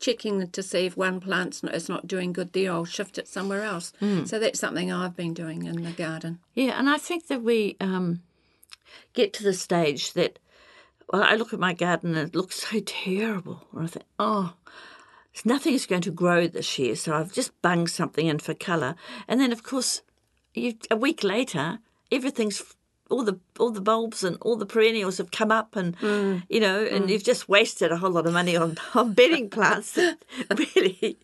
checking 0.00 0.48
to 0.48 0.62
see 0.62 0.86
if 0.86 0.96
one 0.96 1.20
plant's 1.20 1.62
not, 1.62 1.74
is 1.74 1.88
not 1.88 2.06
doing 2.06 2.32
good 2.32 2.52
there. 2.52 2.72
I'll 2.72 2.84
shift 2.84 3.18
it 3.18 3.28
somewhere 3.28 3.62
else. 3.62 3.92
Hmm. 4.00 4.24
So 4.24 4.38
that's 4.38 4.58
something 4.58 4.92
I've 4.92 5.16
been 5.16 5.34
doing 5.34 5.66
in 5.66 5.82
the 5.82 5.92
garden. 5.92 6.40
Yeah, 6.54 6.78
and 6.78 6.90
I 6.90 6.98
think 6.98 7.28
that 7.28 7.42
we 7.42 7.76
um, 7.80 8.22
get 9.14 9.32
to 9.34 9.42
the 9.44 9.54
stage 9.54 10.12
that, 10.14 10.38
well, 11.12 11.22
I 11.22 11.36
look 11.36 11.52
at 11.52 11.60
my 11.60 11.72
garden 11.72 12.16
and 12.16 12.28
it 12.28 12.34
looks 12.36 12.56
so 12.70 12.80
terrible. 12.80 13.66
And 13.72 13.84
I 13.84 13.86
think, 13.86 14.04
oh, 14.18 14.54
nothing's 15.44 15.86
going 15.86 16.02
to 16.02 16.10
grow 16.10 16.46
this 16.46 16.78
year, 16.78 16.96
so 16.96 17.14
I've 17.14 17.32
just 17.32 17.60
bunged 17.60 17.90
something 17.90 18.26
in 18.26 18.38
for 18.38 18.54
colour. 18.54 18.94
And 19.28 19.40
then, 19.40 19.52
of 19.52 19.62
course, 19.62 20.02
you, 20.54 20.74
a 20.90 20.96
week 20.96 21.22
later, 21.22 21.80
everything's 22.10 22.75
all 23.10 23.22
the 23.24 23.38
all 23.58 23.70
the 23.70 23.80
bulbs 23.80 24.24
and 24.24 24.36
all 24.42 24.56
the 24.56 24.66
perennials 24.66 25.18
have 25.18 25.30
come 25.30 25.50
up, 25.52 25.76
and 25.76 25.96
Mm. 25.98 26.42
you 26.48 26.60
know, 26.60 26.84
and 26.84 27.08
you've 27.08 27.22
just 27.24 27.48
wasted 27.48 27.92
a 27.92 27.96
whole 27.96 28.10
lot 28.10 28.26
of 28.26 28.32
money 28.32 28.56
on 28.56 28.76
on 28.94 29.12
bedding 29.14 29.48
plants. 29.50 29.96
really, 30.58 31.16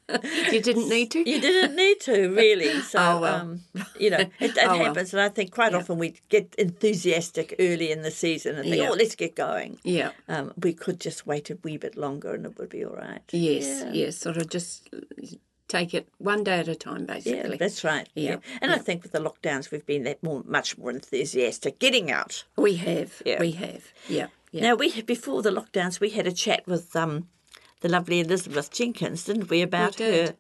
You 0.53 0.61
didn't 0.63 0.89
need 0.89 1.11
to. 1.13 1.19
you 1.29 1.41
didn't 1.41 1.75
need 1.77 2.01
to 2.01 2.29
really. 2.29 2.81
So, 2.83 2.99
Oh, 2.99 3.21
well. 3.21 3.35
um, 3.35 3.61
you 3.99 4.11
know, 4.11 4.19
it, 4.19 4.33
it 4.41 4.59
Oh, 4.63 4.69
well. 4.79 4.85
happens, 4.85 5.13
and 5.13 5.21
I 5.23 5.29
think 5.29 5.51
quite 5.51 5.75
often 5.75 5.99
we 5.99 6.15
get 6.29 6.55
enthusiastic 6.59 7.55
early 7.59 7.91
in 7.91 8.03
the 8.03 8.11
season 8.11 8.57
and 8.57 8.65
think, 8.65 8.77
Yeah. 8.77 8.91
"Oh, 8.91 8.95
let's 8.95 9.15
get 9.17 9.35
going." 9.35 9.79
Yeah. 9.85 10.11
Um, 10.29 10.53
we 10.57 10.73
could 10.73 11.01
just 11.01 11.27
wait 11.27 11.51
a 11.51 11.59
wee 11.65 11.77
bit 11.79 11.97
longer, 11.97 12.35
and 12.35 12.47
it 12.47 12.59
would 12.59 12.69
be 12.71 12.85
all 12.85 12.95
right. 12.97 13.21
Yes. 13.33 13.85
Yes. 13.93 14.17
Sort 14.19 14.37
of 14.37 14.49
just 14.49 14.89
take 15.69 15.95
it 15.95 16.09
one 16.19 16.45
day 16.45 16.59
at 16.59 16.69
a 16.69 16.75
time, 16.75 17.01
Yeah, 17.09 17.15
basically. 17.15 17.57
that's 17.57 17.83
right. 17.85 18.09
Yeah, 18.15 18.37
and 18.61 18.73
I 18.73 18.79
think 18.79 19.03
with 19.03 19.13
the 19.13 19.21
lockdowns, 19.21 19.71
we've 19.71 19.87
been 19.87 20.03
that 20.05 20.23
more, 20.23 20.43
much 20.45 20.77
more 20.79 20.91
enthusiastic 20.91 21.79
getting 21.79 22.11
out. 22.11 22.45
we 22.57 22.75
have. 22.77 23.23
Yeah. 23.25 23.41
We 23.41 23.53
have. 23.53 23.85
Yeah. 24.09 24.27
Yeah. 24.51 24.63
Now 24.63 24.75
we 24.75 25.01
before 25.03 25.41
the 25.43 25.51
lockdowns, 25.51 25.99
we 26.01 26.11
had 26.11 26.27
a 26.27 26.33
chat 26.33 26.67
with 26.67 26.95
um, 26.95 27.29
the 27.81 27.89
lovely 27.89 28.21
Elisabeth 28.21 28.71
Jenkins, 28.71 29.25
didn't 29.25 29.49
we, 29.49 29.63
about 29.63 29.95
her 29.99 30.11
did. 30.11 30.37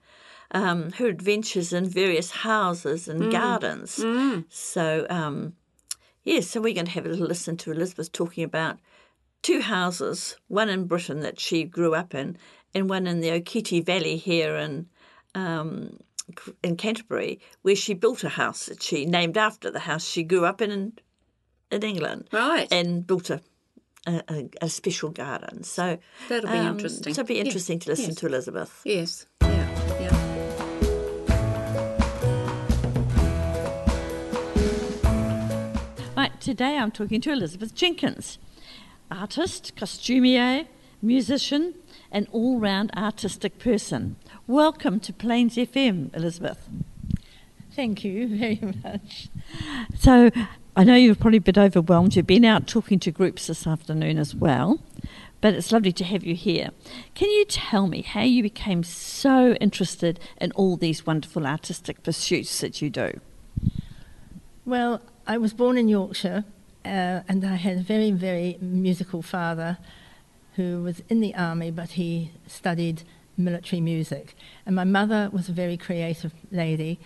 um, 0.50 0.92
her 0.92 1.06
adventures 1.06 1.72
in 1.72 1.88
various 1.88 2.30
houses 2.30 3.08
and 3.08 3.22
Mm. 3.22 3.32
gardens. 3.32 4.04
So 4.50 5.06
um, 5.08 5.54
yes, 6.24 6.48
so 6.48 6.60
we're 6.60 6.74
going 6.74 6.86
to 6.86 6.92
have 6.92 7.06
a 7.06 7.08
little 7.08 7.26
listen 7.26 7.56
to 7.58 7.70
Elisabeth 7.72 8.12
talking 8.12 8.44
about 8.44 8.78
two 9.40 9.60
houses, 9.62 10.36
one 10.48 10.68
in 10.68 10.84
Britain 10.84 11.20
that 11.20 11.40
she 11.40 11.64
grew 11.64 11.94
up 11.94 12.14
in, 12.14 12.36
and 12.74 12.90
one 12.90 13.06
in 13.06 13.20
the 13.20 13.28
Okuti 13.30 13.82
Valley 13.84 14.16
here 14.18 14.56
in 14.56 14.86
um, 15.34 15.98
in 16.62 16.76
Canterbury, 16.76 17.40
where 17.62 17.76
she 17.76 17.94
built 17.94 18.24
a 18.24 18.28
house 18.28 18.66
that 18.66 18.82
she 18.82 19.04
named 19.06 19.36
after 19.36 19.70
the 19.70 19.80
house 19.80 20.04
she 20.06 20.22
grew 20.22 20.44
up 20.44 20.60
in 20.62 20.70
in, 20.70 20.92
in 21.70 21.82
England 21.82 22.28
Right. 22.32 22.68
and 22.72 23.06
built 23.06 23.30
a, 23.30 23.40
a, 24.06 24.22
a, 24.28 24.48
a 24.62 24.68
special 24.68 25.10
garden. 25.10 25.62
So 25.64 25.98
That'll 26.28 26.50
be 26.50 26.58
um, 26.58 26.68
interesting. 26.76 27.14
So 27.14 27.20
it'll 27.22 27.28
be 27.28 27.34
Yeah. 27.34 27.44
interesting 27.44 27.78
to 27.80 27.90
listen 27.90 28.10
Yes. 28.10 28.16
to 28.16 28.26
Elisabeth. 28.26 28.80
Yes. 28.84 29.26
Yeah. 29.42 30.00
Yeah. 30.00 31.22
Right, 36.16 36.30
today 36.40 36.76
I'm 36.76 36.90
talking 36.90 37.20
to 37.22 37.32
Elisabeth 37.32 37.74
Jenkins, 37.74 38.38
artist, 39.10 39.74
costumier, 39.76 40.66
musician, 41.02 41.74
and 42.10 42.28
all 42.30 42.58
round 42.58 42.90
artistic 42.96 43.58
person. 43.58 44.16
Welcome 44.46 45.00
to 45.00 45.12
Plains 45.12 45.56
FM, 45.56 46.14
Elisabeth. 46.14 46.68
Thank 47.74 48.04
you 48.04 48.28
very 48.28 48.60
much. 48.84 49.28
So, 49.98 50.30
I 50.76 50.84
know 50.84 50.94
you're 50.94 51.14
probably 51.14 51.38
a 51.38 51.42
bit 51.42 51.58
overwhelmed. 51.58 52.16
You've 52.16 52.26
been 52.26 52.44
out 52.44 52.66
talking 52.66 52.98
to 53.00 53.10
groups 53.10 53.48
this 53.48 53.66
afternoon 53.66 54.16
as 54.16 54.34
well, 54.34 54.80
but 55.40 55.54
it's 55.54 55.72
lovely 55.72 55.92
to 55.92 56.04
have 56.04 56.24
you 56.24 56.34
here. 56.34 56.70
Can 57.14 57.30
you 57.30 57.44
tell 57.46 57.88
me 57.88 58.02
how 58.02 58.22
you 58.22 58.42
became 58.42 58.84
so 58.84 59.54
interested 59.54 60.20
in 60.40 60.52
all 60.52 60.76
these 60.76 61.04
wonderful 61.04 61.46
artistic 61.46 62.02
pursuits 62.02 62.60
that 62.60 62.80
you 62.80 62.88
do? 62.88 63.20
Well, 64.64 65.02
I 65.26 65.38
was 65.38 65.52
born 65.52 65.76
in 65.76 65.88
Yorkshire 65.88 66.44
uh, 66.84 67.20
and 67.28 67.44
I 67.44 67.56
had 67.56 67.78
a 67.78 67.82
very, 67.82 68.10
very 68.10 68.56
musical 68.60 69.22
father 69.22 69.78
who 70.56 70.82
was 70.82 71.02
in 71.08 71.20
the 71.20 71.34
army, 71.34 71.70
but 71.70 71.90
he 71.90 72.32
studied 72.46 73.02
military 73.36 73.80
music. 73.80 74.34
And 74.66 74.76
my 74.76 74.84
mother 74.84 75.30
was 75.32 75.48
a 75.48 75.52
very 75.52 75.76
creative 75.76 76.32
lady. 76.50 76.98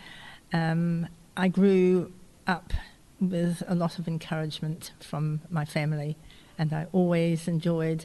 Um, 0.52 1.08
I 1.36 1.48
grew 1.48 2.12
up 2.46 2.72
with 3.20 3.62
a 3.66 3.74
lot 3.74 3.98
of 3.98 4.08
encouragement 4.08 4.92
from 5.00 5.40
my 5.50 5.64
family, 5.64 6.16
and 6.58 6.72
I 6.72 6.86
always 6.92 7.48
enjoyed 7.48 8.04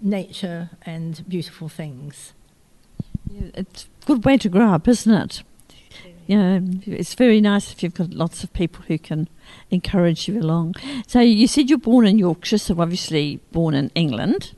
nature 0.00 0.70
and 0.82 1.28
beautiful 1.28 1.68
things. 1.68 2.32
It's 3.32 3.88
a 4.02 4.06
good 4.06 4.24
way 4.24 4.36
to 4.38 4.48
grow 4.48 4.72
up, 4.72 4.88
isn't 4.88 5.12
it? 5.12 5.42
You 6.30 6.36
know, 6.38 6.60
it's 6.86 7.14
very 7.14 7.40
nice 7.40 7.72
if 7.72 7.82
you've 7.82 7.94
got 7.94 8.10
lots 8.10 8.44
of 8.44 8.52
people 8.52 8.84
who 8.84 8.98
can 8.98 9.28
encourage 9.72 10.28
you 10.28 10.38
along. 10.38 10.76
So 11.08 11.18
you 11.18 11.48
said 11.48 11.68
you're 11.68 11.76
born 11.76 12.06
in 12.06 12.20
Yorkshire, 12.20 12.58
so 12.58 12.80
obviously 12.80 13.40
born 13.50 13.74
in 13.74 13.90
England. 13.96 14.54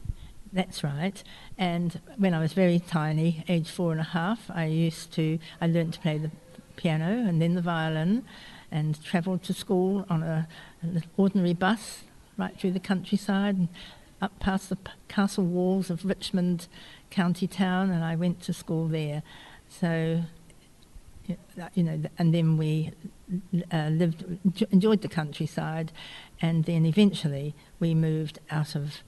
That's 0.53 0.85
right. 0.85 1.23
And 1.57 1.99
when 2.19 2.35
I 2.35 2.41
was 2.41 2.53
very 2.53 2.79
tiny, 2.79 3.43
age 3.49 3.71
four 3.71 3.91
and 3.91 4.03
a 4.03 4.05
half, 4.05 4.51
I 4.51 4.67
used 4.67 5.15
to, 5.15 5.39
I 5.63 5.67
learned 5.67 5.95
to 5.95 6.01
play 6.01 6.19
the 6.19 6.31
piano 6.77 7.07
and 7.27 7.41
then 7.41 7.55
the 7.55 7.63
violin 7.63 8.27
and 8.71 9.03
travelled 9.03 9.43
to 9.45 9.55
school 9.55 10.05
on 10.11 10.23
a, 10.23 10.49
an 10.83 11.03
ordinary 11.17 11.55
bus 11.55 12.03
right 12.37 12.55
through 12.61 12.73
the 12.73 12.81
countryside 12.81 13.57
and 13.57 13.69
up 14.21 14.39
past 14.41 14.69
the 14.69 14.77
castle 15.09 15.47
walls 15.47 15.89
of 15.89 16.05
Richmond 16.05 16.67
County 17.09 17.47
Town, 17.47 17.91
and 17.91 18.05
I 18.05 18.15
went 18.15 18.43
to 18.43 18.53
school 18.53 18.89
there. 18.89 19.23
So, 19.71 20.25
you 21.75 21.83
know, 21.83 22.03
and 22.19 22.35
then 22.35 22.57
we 22.57 22.93
uh, 23.73 23.89
lived, 23.89 24.25
enjoyed 24.71 25.03
the 25.03 25.09
countryside, 25.09 25.93
and 26.41 26.65
then 26.65 26.85
eventually 26.87 27.55
we 27.81 27.95
moved 27.95 28.39
out 28.51 28.75
of 28.75 29.03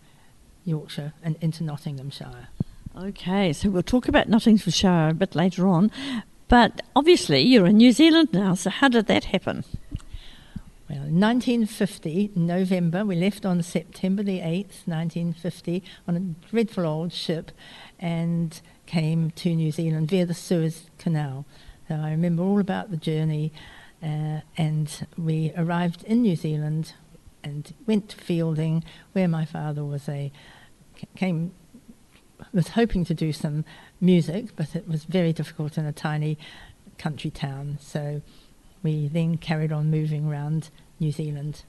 Yorkshire 0.64 1.12
and 1.23 1.37
into 1.40 1.62
Nottinghamshire. 1.64 2.49
Okay, 2.97 3.52
so 3.52 3.71
we'll 3.71 3.83
talk 3.83 4.09
about 4.09 4.28
Nottinghamshire 4.28 5.09
a 5.11 5.14
bit 5.14 5.35
later 5.35 5.66
on. 5.66 5.90
But 6.49 6.83
obviously 6.95 7.40
you're 7.40 7.66
in 7.66 7.78
New 7.78 7.93
Zealand 7.93 8.28
now, 8.33 8.54
so 8.54 8.71
how 8.71 8.88
did 8.88 9.07
that 9.07 9.25
happen? 9.25 9.64
Well, 10.88 11.04
in 11.04 11.19
1950, 11.19 12.33
November, 12.37 13.04
we 13.04 13.16
left 13.16 13.47
on 13.47 13.62
September 13.62 14.23
the 14.23 14.40
8th, 14.40 14.87
1950, 14.87 15.83
on 16.07 16.16
a 16.16 16.50
dreadful 16.50 16.87
old 16.87 17.12
ship 17.12 17.50
and 17.99 18.61
came 18.87 19.31
to 19.33 19.54
New 19.54 19.73
Zealand 19.73 20.11
via 20.11 20.26
the 20.26 20.35
Suez 20.35 20.90
Canal. 20.99 21.47
So 21.88 21.97
I 21.97 22.11
remember 22.11 22.43
all 22.43 22.61
about 22.61 22.91
the 22.91 22.97
journey, 22.97 23.53
uh, 24.03 24.41
and 24.57 25.07
we 25.17 25.53
arrived 25.57 26.05
in 26.05 26.23
New 26.23 26.37
Zealand 26.37 26.95
and 27.43 27.75
went 27.87 28.09
to 28.11 28.17
Feilding, 28.17 28.83
where 29.12 29.29
my 29.29 29.45
father 29.45 29.85
was 29.85 30.09
a 30.09 30.33
came 31.17 31.53
was 32.53 32.69
hoping 32.69 33.05
to 33.05 33.14
do 33.14 33.33
some 33.33 33.64
music, 34.00 34.57
but 34.57 34.75
it 34.75 34.88
was 34.88 35.05
very 35.05 35.33
difficult 35.33 35.76
in 35.79 35.85
a 35.85 35.93
tiny 35.93 36.38
country 36.99 37.31
town. 37.31 37.79
So 37.81 38.23
we 38.83 39.09
then 39.09 39.38
carried 39.38 39.73
on 39.73 39.91
moving 39.91 40.29
around 40.29 40.71
New 41.00 41.12
Zealand. 41.12 41.64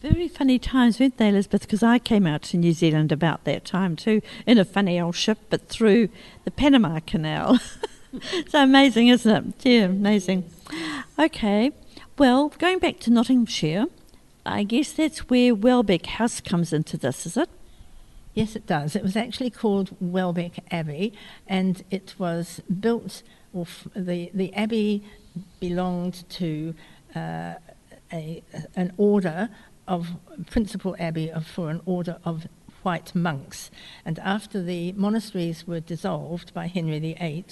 Very 0.00 0.28
funny 0.28 0.58
times, 0.58 1.00
weren't 1.00 1.16
they, 1.16 1.28
Elisabeth? 1.28 1.62
Because 1.62 1.82
I 1.82 1.98
came 1.98 2.26
out 2.26 2.42
to 2.42 2.56
New 2.56 2.72
Zealand 2.72 3.10
about 3.10 3.44
that 3.44 3.64
time 3.64 3.96
too, 3.96 4.20
in 4.46 4.58
a 4.58 4.64
funny 4.64 5.00
old 5.00 5.16
ship, 5.16 5.38
but 5.48 5.68
through 5.68 6.08
the 6.44 6.50
Panama 6.50 7.00
Canal. 7.00 7.58
so 8.48 8.62
amazing, 8.62 9.08
isn't 9.08 9.56
it? 9.60 9.66
Yeah, 9.66 9.84
amazing. 9.84 10.50
Okay, 11.18 11.72
well, 12.18 12.48
going 12.58 12.78
back 12.78 12.98
to 13.00 13.10
Nottinghamshire, 13.10 13.86
I 14.44 14.62
guess 14.62 14.92
that's 14.92 15.28
where 15.30 15.54
Welbeck 15.54 16.06
House 16.06 16.40
comes 16.40 16.72
into 16.72 16.96
this, 16.96 17.26
is 17.26 17.36
it? 17.36 17.48
Yes, 18.34 18.54
it 18.54 18.66
does. 18.66 18.94
It 18.94 19.02
was 19.02 19.16
actually 19.16 19.50
called 19.50 19.96
Welbeck 20.00 20.58
Abbey, 20.70 21.12
and 21.46 21.82
it 21.90 22.14
was 22.18 22.60
built. 22.80 23.22
Or 23.54 23.62
f- 23.62 23.88
the 23.96 24.30
the 24.34 24.52
abbey 24.52 25.02
belonged 25.58 26.28
to 26.30 26.74
uh, 27.14 27.54
a 28.12 28.42
an 28.74 28.92
order 28.98 29.48
of 29.88 30.08
principal 30.50 30.94
abbey 30.98 31.30
of 31.30 31.46
for 31.46 31.70
an 31.70 31.80
order 31.86 32.18
of 32.24 32.46
white 32.82 33.14
monks, 33.14 33.70
and 34.04 34.18
after 34.18 34.62
the 34.62 34.92
monasteries 34.92 35.66
were 35.66 35.80
dissolved 35.80 36.52
by 36.52 36.66
Henry 36.66 36.98
VIII 36.98 37.46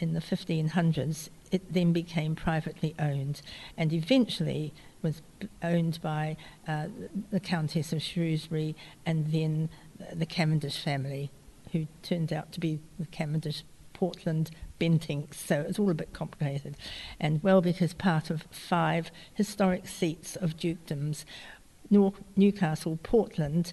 in 0.00 0.14
the 0.14 0.20
1500s, 0.20 1.28
it 1.50 1.72
then 1.72 1.92
became 1.92 2.34
privately 2.34 2.94
owned, 2.98 3.40
and 3.76 3.92
eventually 3.92 4.72
was 5.02 5.22
owned 5.62 6.00
by 6.02 6.36
uh, 6.66 6.86
the 7.30 7.40
Countess 7.40 7.92
of 7.92 8.02
Shrewsbury 8.02 8.74
and 9.06 9.32
then 9.32 9.68
the 10.12 10.26
Cavendish 10.26 10.78
family, 10.82 11.30
who 11.72 11.86
turned 12.02 12.32
out 12.32 12.52
to 12.52 12.60
be 12.60 12.80
the 12.98 13.06
Cavendish 13.06 13.62
Portland 13.92 14.50
Bentincks, 14.80 15.34
so 15.34 15.60
it's 15.68 15.78
all 15.78 15.90
a 15.90 15.94
bit 15.94 16.12
complicated. 16.12 16.76
And 17.18 17.42
Welbeck 17.42 17.82
is 17.82 17.94
part 17.94 18.30
of 18.30 18.46
five 18.50 19.10
historic 19.34 19.88
seats 19.88 20.36
of 20.36 20.56
dukedoms 20.56 21.24
Newcastle, 22.36 22.98
Portland, 23.02 23.72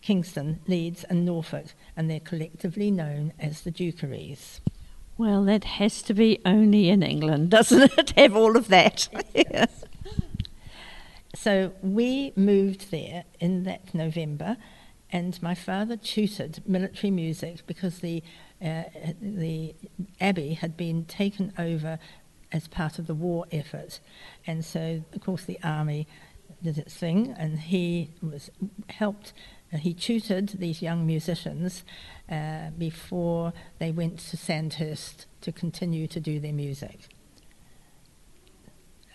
Kingston, 0.00 0.60
Leeds, 0.66 1.04
and 1.04 1.24
Norfolk, 1.24 1.66
and 1.96 2.10
they're 2.10 2.20
collectively 2.20 2.90
known 2.90 3.32
as 3.38 3.60
the 3.60 3.70
Dukeries. 3.70 4.60
Well, 5.16 5.44
that 5.44 5.64
has 5.64 6.02
to 6.02 6.14
be 6.14 6.40
only 6.44 6.88
in 6.88 7.02
England, 7.02 7.50
doesn't 7.56 7.96
it? 7.98 8.10
Have 8.16 8.34
all 8.36 8.56
of 8.56 8.68
that. 8.68 9.08
yes. 9.34 9.84
So 11.34 11.72
we 11.82 12.32
moved 12.36 12.90
there 12.90 13.24
in 13.38 13.64
that 13.64 13.94
November, 13.94 14.56
and 15.10 15.40
my 15.42 15.54
father 15.54 15.96
tutored 15.96 16.66
military 16.66 17.10
music 17.10 17.66
because 17.66 17.98
the 17.98 18.22
uh, 18.62 18.84
the 19.20 19.74
abbey 20.20 20.54
had 20.54 20.76
been 20.76 21.04
taken 21.04 21.52
over 21.58 21.98
as 22.50 22.66
part 22.66 22.98
of 22.98 23.06
the 23.06 23.14
war 23.14 23.46
effort, 23.52 24.00
and 24.46 24.64
so 24.64 25.04
of 25.12 25.20
course 25.20 25.44
the 25.44 25.58
army 25.62 26.08
did 26.62 26.78
its 26.78 26.94
thing, 26.94 27.34
and 27.38 27.60
he 27.60 28.10
was 28.22 28.50
helped. 28.88 29.32
He 29.78 29.94
tutored 29.94 30.48
these 30.48 30.82
young 30.82 31.06
musicians 31.06 31.84
uh, 32.30 32.70
before 32.78 33.52
they 33.78 33.90
went 33.90 34.18
to 34.18 34.36
Sandhurst 34.36 35.26
to 35.40 35.52
continue 35.52 36.06
to 36.06 36.20
do 36.20 36.40
their 36.40 36.52
music. 36.52 37.08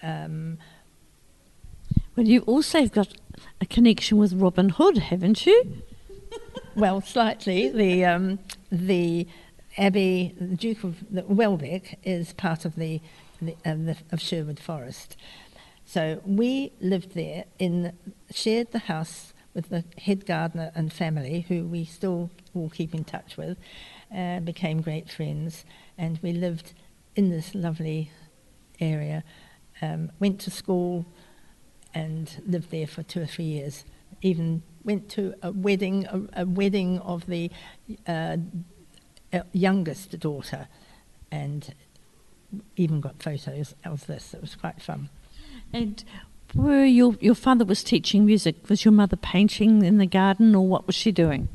Um, 0.01 0.57
Well, 2.15 2.27
you 2.27 2.41
also 2.41 2.81
have 2.81 2.91
got 2.91 3.13
a 3.61 3.65
connection 3.65 4.17
with 4.17 4.33
Robin 4.33 4.69
Hood, 4.69 4.97
haven't 4.97 5.45
you? 5.45 5.83
well, 6.75 7.01
slightly. 7.01 7.69
The 7.69 8.05
um, 8.05 8.39
the 8.71 9.25
Abbey, 9.77 10.35
the 10.39 10.55
Duke 10.55 10.83
of 10.83 10.97
the 11.09 11.23
Welbeck, 11.23 11.97
is 12.03 12.33
part 12.33 12.65
of 12.65 12.75
the, 12.75 12.99
the, 13.41 13.53
uh, 13.65 13.75
the 13.75 13.97
of 14.11 14.19
Sherwood 14.19 14.59
Forest. 14.59 15.15
So 15.85 16.21
we 16.25 16.73
lived 16.81 17.15
there 17.15 17.45
in 17.57 17.93
shared 18.31 18.71
the 18.71 18.79
house 18.79 19.33
with 19.53 19.69
the 19.69 19.83
head 19.97 20.25
gardener 20.25 20.71
and 20.75 20.91
family, 20.93 21.45
who 21.47 21.65
we 21.65 21.85
still 21.85 22.29
all 22.53 22.69
keep 22.69 22.93
in 22.93 23.03
touch 23.03 23.37
with, 23.37 23.57
uh, 24.15 24.39
became 24.39 24.81
great 24.81 25.09
friends, 25.09 25.65
and 25.97 26.19
we 26.21 26.31
lived 26.31 26.73
in 27.15 27.29
this 27.29 27.53
lovely 27.55 28.11
area. 28.79 29.23
Um, 29.81 30.11
went 30.19 30.39
to 30.41 30.51
school 30.51 31.05
and 31.93 32.41
lived 32.45 32.71
there 32.71 32.87
for 32.87 33.03
two 33.03 33.21
or 33.21 33.25
three 33.25 33.45
years. 33.45 33.85
Even 34.21 34.61
went 34.83 35.09
to 35.09 35.33
a 35.41 35.51
wedding, 35.51 36.05
a, 36.05 36.41
a 36.41 36.45
wedding 36.45 36.99
of 36.99 37.25
the 37.27 37.49
uh, 38.07 38.37
uh, 39.33 39.39
youngest 39.51 40.19
daughter, 40.19 40.67
and 41.31 41.73
even 42.75 42.99
got 43.01 43.21
photos 43.21 43.75
of 43.85 44.07
this. 44.07 44.33
It 44.33 44.41
was 44.41 44.55
quite 44.55 44.81
fun. 44.81 45.09
And 45.71 46.03
were 46.55 46.85
your 46.85 47.15
your 47.19 47.35
father 47.35 47.65
was 47.65 47.83
teaching 47.83 48.25
music? 48.25 48.69
Was 48.69 48.85
your 48.85 48.91
mother 48.91 49.17
painting 49.17 49.83
in 49.83 49.97
the 49.97 50.05
garden, 50.05 50.55
or 50.55 50.67
what 50.67 50.87
was 50.87 50.95
she 50.95 51.11
doing? 51.11 51.49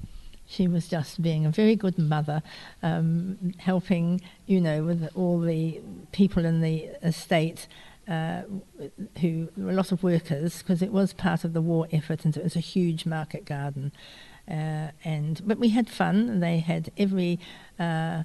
She 0.47 0.69
was 0.69 0.89
just 0.89 1.23
being 1.23 1.47
a 1.47 1.51
very 1.51 1.75
good 1.75 1.99
mother, 1.99 2.43
um, 2.83 3.55
helping, 3.59 4.21
you 4.47 4.61
know, 4.61 4.85
with 4.85 5.09
all 5.15 5.41
the 5.41 5.81
people 6.13 6.45
in 6.45 6.61
the 6.61 6.91
estate 7.03 7.67
uh, 8.09 8.43
who 9.21 9.49
were 9.57 9.71
a 9.71 9.75
lot 9.75 9.91
of 9.91 10.03
workers 10.03 10.59
because 10.59 10.83
it 10.83 10.93
was 10.93 11.13
part 11.13 11.45
of 11.45 11.55
the 11.55 11.63
war 11.63 11.89
effort 11.91 12.25
and 12.25 12.37
it 12.37 12.43
was 12.43 12.57
a 12.57 12.61
huge 12.61 13.07
market 13.07 13.45
garden. 13.45 13.93
Uh, 14.49 14.89
and 15.05 15.41
but 15.47 15.59
we 15.59 15.71
had 15.71 15.89
fun. 15.89 16.41
They 16.41 16.59
had 16.59 16.91
every 16.99 17.41
uh, 17.79 18.25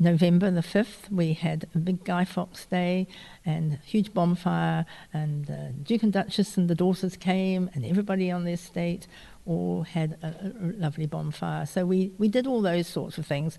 November 0.00 0.50
the 0.50 0.62
fifth. 0.62 1.12
We 1.12 1.34
had 1.34 1.68
a 1.74 1.78
big 1.78 2.04
Guy 2.04 2.24
Fawkes 2.24 2.64
Day 2.64 3.06
and 3.44 3.78
huge 3.84 4.14
bonfire, 4.14 4.86
and 5.12 5.48
uh, 5.50 5.72
Duke 5.82 6.02
and 6.02 6.12
Duchess 6.12 6.56
and 6.56 6.68
the 6.68 6.74
daughters 6.74 7.16
came, 7.18 7.70
and 7.74 7.84
everybody 7.84 8.30
on 8.30 8.44
the 8.44 8.52
estate 8.52 9.06
all 9.44 9.82
had 9.82 10.16
a, 10.22 10.28
a 10.28 10.72
lovely 10.78 11.06
bonfire. 11.06 11.66
So 11.66 11.84
we 11.84 12.12
we 12.18 12.28
did 12.28 12.46
all 12.46 12.62
those 12.62 12.88
sorts 12.88 13.18
of 13.18 13.26
things. 13.26 13.58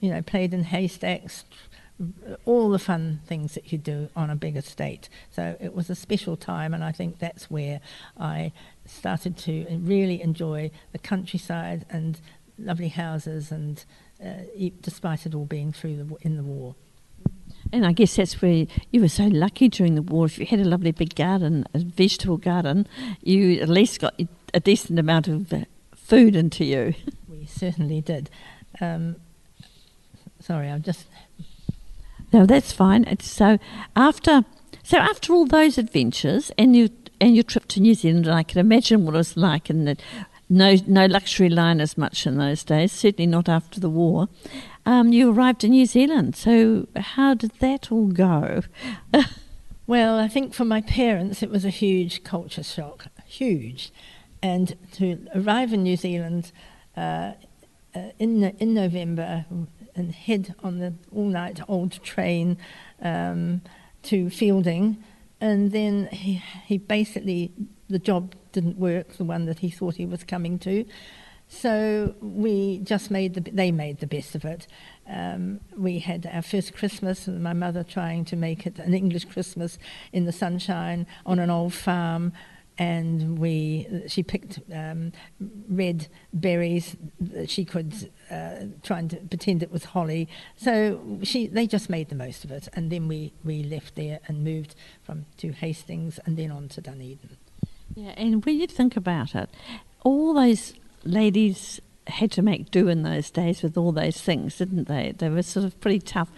You 0.00 0.10
know, 0.10 0.22
played 0.22 0.54
in 0.54 0.64
haystacks, 0.64 1.44
all 2.44 2.70
the 2.70 2.78
fun 2.78 3.20
things 3.26 3.54
that 3.54 3.72
you 3.72 3.78
do 3.78 4.08
on 4.14 4.30
a 4.30 4.36
big 4.36 4.56
estate. 4.56 5.08
So 5.30 5.56
it 5.60 5.74
was 5.74 5.90
a 5.90 5.96
special 5.96 6.36
time, 6.36 6.72
and 6.72 6.84
I 6.84 6.92
think 6.92 7.18
that's 7.18 7.50
where 7.50 7.80
I 8.16 8.52
started 8.86 9.36
to 9.38 9.66
really 9.80 10.22
enjoy 10.22 10.70
the 10.92 10.98
countryside 10.98 11.84
and 11.90 12.20
lovely 12.56 12.88
houses, 12.88 13.50
and 13.50 13.84
despite 14.80 15.26
it 15.26 15.34
all 15.34 15.46
being 15.46 15.72
through 15.72 15.96
the 15.96 16.16
in 16.22 16.36
the 16.36 16.42
war. 16.42 16.74
And 17.72 17.86
I 17.86 17.92
guess 17.92 18.16
that's 18.16 18.40
where 18.42 18.66
you 18.90 19.00
were 19.00 19.08
so 19.08 19.24
lucky 19.24 19.68
during 19.68 19.94
the 19.94 20.02
war. 20.02 20.26
If 20.26 20.38
you 20.38 20.46
had 20.46 20.60
a 20.60 20.64
lovely 20.64 20.92
big 20.92 21.14
garden, 21.14 21.66
a 21.72 21.78
vegetable 21.78 22.36
garden, 22.36 22.86
you 23.22 23.60
at 23.60 23.68
least 23.68 24.00
got 24.00 24.20
a 24.52 24.60
decent 24.60 24.98
amount 24.98 25.28
of 25.28 25.52
uh, 25.52 25.64
food 25.94 26.36
into 26.36 26.64
you. 26.64 26.94
We 27.28 27.46
certainly 27.46 28.02
did. 28.02 28.28
Um, 28.82 29.16
sorry, 30.40 30.68
I'm 30.68 30.82
just 30.82 31.06
no, 32.32 32.46
that's 32.46 32.72
fine. 32.72 33.04
It's 33.04 33.28
so 33.28 33.58
after 33.96 34.44
so 34.82 34.98
after 34.98 35.32
all 35.32 35.46
those 35.46 35.78
adventures 35.78 36.52
and 36.58 36.76
you 36.76 36.90
and 37.20 37.34
your 37.34 37.44
trip 37.44 37.66
to 37.68 37.80
New 37.80 37.94
Zealand, 37.94 38.28
I 38.28 38.42
can 38.42 38.60
imagine 38.60 39.04
what 39.04 39.14
it 39.14 39.18
was 39.18 39.36
like, 39.36 39.70
and 39.70 39.86
that 39.88 40.02
no 40.50 40.76
no 40.86 41.06
luxury 41.06 41.48
liners 41.48 41.96
much 41.96 42.26
in 42.26 42.36
those 42.36 42.62
days. 42.62 42.92
Certainly 42.92 43.28
not 43.28 43.48
after 43.48 43.80
the 43.80 43.88
war. 43.88 44.28
Um, 44.84 45.12
you 45.12 45.30
arrived 45.30 45.64
in 45.64 45.70
New 45.70 45.86
Zealand. 45.86 46.36
So 46.36 46.88
how 46.96 47.34
did 47.34 47.52
that 47.60 47.90
all 47.90 48.08
go? 48.08 48.62
well, 49.86 50.18
I 50.18 50.28
think 50.28 50.52
for 50.52 50.64
my 50.64 50.82
parents 50.82 51.42
it 51.42 51.50
was 51.50 51.64
a 51.64 51.70
huge 51.70 52.24
culture 52.24 52.62
shock, 52.62 53.06
huge, 53.24 53.92
and 54.42 54.76
to 54.92 55.26
arrive 55.34 55.72
in 55.72 55.82
New 55.82 55.96
Zealand. 55.96 56.52
Uh, 56.96 57.32
uh, 57.92 58.10
in 58.20 58.44
in 58.60 58.72
November 58.72 59.44
and 59.94 60.12
head 60.12 60.54
on 60.62 60.78
the 60.78 60.94
all 61.12 61.26
night 61.26 61.60
old 61.68 62.02
train 62.02 62.56
um, 63.02 63.60
to 64.02 64.26
Feilding, 64.26 64.96
And 65.40 65.72
then 65.72 66.08
he, 66.12 66.42
he 66.66 66.78
basically, 66.78 67.52
the 67.88 67.98
job 67.98 68.34
didn't 68.52 68.78
work, 68.78 69.14
the 69.14 69.24
one 69.24 69.46
that 69.46 69.60
he 69.60 69.70
thought 69.70 69.96
he 69.96 70.06
was 70.06 70.24
coming 70.24 70.58
to. 70.60 70.84
So 71.48 72.14
we 72.20 72.78
just 72.78 73.10
made 73.10 73.34
the, 73.34 73.40
they 73.40 73.72
made 73.72 73.98
the 73.98 74.06
best 74.06 74.36
of 74.36 74.44
it. 74.44 74.68
Um, 75.08 75.60
we 75.76 75.98
had 75.98 76.30
our 76.32 76.42
first 76.42 76.74
Christmas, 76.74 77.26
and 77.26 77.42
my 77.42 77.52
mother 77.52 77.82
trying 77.82 78.24
to 78.26 78.36
make 78.36 78.66
it 78.66 78.78
an 78.78 78.94
English 78.94 79.24
Christmas 79.24 79.76
in 80.12 80.26
the 80.26 80.32
sunshine 80.32 81.06
on 81.26 81.40
an 81.40 81.50
old 81.50 81.74
farm 81.74 82.32
and 82.80 83.38
we 83.38 83.86
she 84.08 84.22
picked 84.22 84.58
um, 84.72 85.12
red 85.68 86.08
berries 86.32 86.96
that 87.20 87.50
she 87.50 87.62
could 87.62 88.10
uh, 88.30 88.60
try 88.82 89.00
and 89.00 89.28
pretend 89.28 89.62
it 89.62 89.70
was 89.70 89.84
holly. 89.84 90.26
So 90.56 91.18
she 91.22 91.46
they 91.46 91.66
just 91.66 91.90
made 91.90 92.08
the 92.08 92.14
most 92.14 92.42
of 92.42 92.50
it, 92.50 92.68
and 92.72 92.90
then 92.90 93.06
we, 93.06 93.34
we 93.44 93.62
left 93.62 93.96
there 93.96 94.20
and 94.26 94.42
moved 94.42 94.74
from 95.02 95.26
to 95.36 95.52
Hastings 95.52 96.18
and 96.24 96.38
then 96.38 96.50
on 96.50 96.68
to 96.68 96.80
Dunedin. 96.80 97.36
Yeah, 97.94 98.14
and 98.16 98.44
when 98.44 98.58
you 98.58 98.66
think 98.66 98.96
about 98.96 99.34
it, 99.34 99.50
all 100.02 100.34
those 100.34 100.74
ladies 101.04 101.80
had 102.06 102.30
to 102.32 102.42
make 102.42 102.70
do 102.70 102.88
in 102.88 103.02
those 103.02 103.30
days 103.30 103.62
with 103.62 103.76
all 103.76 103.92
those 103.92 104.20
things, 104.20 104.58
didn't 104.58 104.88
they? 104.88 105.12
They 105.16 105.28
were 105.28 105.42
sort 105.42 105.64
of 105.64 105.80
pretty 105.80 106.00
tough. 106.00 106.30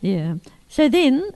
Yeah. 0.00 0.36
So 0.68 0.88
then 0.88 1.32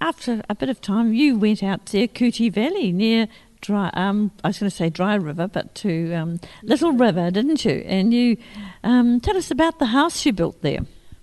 after 0.00 0.42
a 0.48 0.54
bit 0.54 0.68
of 0.68 0.80
time, 0.80 1.12
you 1.12 1.38
went 1.38 1.62
out 1.62 1.86
to 1.86 2.08
Cootie 2.08 2.50
Valley 2.50 2.92
near 2.92 3.28
Dry. 3.60 3.90
Um, 3.94 4.32
I 4.42 4.48
was 4.48 4.58
going 4.58 4.70
to 4.70 4.76
say 4.76 4.90
Dry 4.90 5.14
River, 5.14 5.46
but 5.46 5.74
to 5.76 6.12
um, 6.14 6.40
Little 6.62 6.92
River, 6.92 7.30
didn't 7.30 7.64
you? 7.64 7.84
And 7.86 8.12
you 8.12 8.36
um, 8.82 9.20
tell 9.20 9.36
us 9.36 9.50
about 9.50 9.78
the 9.78 9.86
house 9.86 10.26
you 10.26 10.32
built 10.32 10.60
there. 10.62 10.80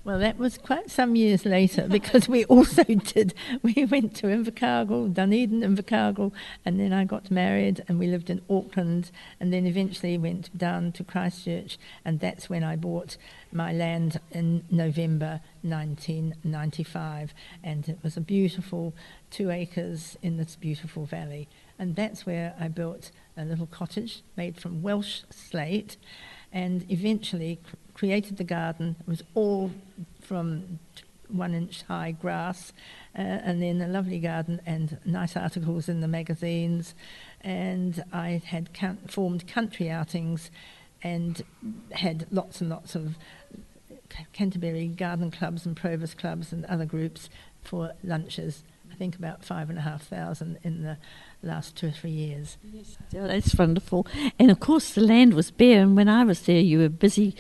Well, 0.09 0.17
that 0.17 0.39
was 0.39 0.57
quite 0.57 0.89
some 0.89 1.15
years 1.15 1.45
later 1.45 1.87
because 1.87 2.27
we 2.27 2.43
also 2.45 2.83
did. 2.83 3.35
We 3.61 3.85
went 3.85 4.15
to 4.15 4.25
Invercargill, 4.25 5.13
Dunedin, 5.13 5.61
Invercargill, 5.61 6.31
and 6.65 6.79
then 6.79 6.91
I 6.91 7.03
got 7.05 7.29
married 7.29 7.83
and 7.87 7.99
we 7.99 8.07
lived 8.07 8.31
in 8.31 8.41
Auckland, 8.49 9.11
and 9.39 9.53
then 9.53 9.67
eventually 9.67 10.17
went 10.17 10.57
down 10.57 10.93
to 10.93 11.03
Christchurch, 11.03 11.77
and 12.03 12.19
that's 12.19 12.49
when 12.49 12.63
I 12.63 12.75
bought 12.75 13.17
my 13.51 13.71
land 13.71 14.19
in 14.31 14.63
November 14.71 15.41
1995, 15.61 17.35
and 17.63 17.87
it 17.87 17.99
was 18.01 18.17
a 18.17 18.21
beautiful 18.21 18.95
two 19.29 19.51
acres 19.51 20.17
in 20.23 20.37
this 20.37 20.55
beautiful 20.55 21.05
valley, 21.05 21.47
and 21.77 21.95
that's 21.95 22.25
where 22.25 22.55
I 22.59 22.67
built 22.67 23.11
a 23.37 23.45
little 23.45 23.67
cottage 23.67 24.23
made 24.35 24.59
from 24.59 24.81
Welsh 24.81 25.21
slate, 25.29 25.97
and 26.51 26.85
eventually 26.89 27.59
created 27.93 28.37
the 28.37 28.43
garden. 28.43 28.95
It 28.99 29.07
was 29.07 29.23
all 29.33 29.71
from 30.21 30.79
one 31.27 31.53
inch 31.53 31.83
high 31.83 32.11
grass, 32.11 32.73
uh, 33.17 33.21
and 33.21 33.61
then 33.61 33.81
a 33.81 33.87
lovely 33.87 34.19
garden 34.19 34.61
and 34.65 34.97
nice 35.05 35.35
articles 35.37 35.87
in 35.87 36.01
the 36.01 36.07
magazines. 36.07 36.95
And 37.41 38.03
I 38.11 38.41
had 38.43 38.69
formed 39.07 39.47
country 39.47 39.89
outings 39.89 40.49
and 41.01 41.43
had 41.91 42.27
lots 42.31 42.61
and 42.61 42.69
lots 42.69 42.95
of 42.95 43.15
Canterbury 44.33 44.87
garden 44.87 45.31
clubs 45.31 45.65
and 45.65 45.75
Probus 45.75 46.13
clubs 46.13 46.51
and 46.51 46.65
other 46.65 46.85
groups 46.85 47.29
for 47.63 47.93
lunches. 48.03 48.63
I 48.91 48.95
think 48.95 49.15
about 49.15 49.45
five 49.45 49.69
and 49.69 49.77
a 49.77 49.83
half 49.83 50.03
thousand 50.03 50.57
in 50.63 50.83
the 50.83 50.97
last 51.41 51.75
two 51.75 51.87
or 51.87 51.91
three 51.91 52.11
years. 52.11 52.57
Yes. 52.63 52.97
Oh, 53.15 53.27
that's 53.27 53.55
wonderful. 53.55 54.05
And 54.37 54.51
of 54.51 54.59
course, 54.59 54.93
the 54.93 55.01
land 55.01 55.33
was 55.33 55.51
bare, 55.51 55.81
and 55.81 55.95
when 55.95 56.09
I 56.09 56.23
was 56.23 56.41
there, 56.41 56.59
you 56.59 56.79
were 56.79 56.89
busy 56.89 57.35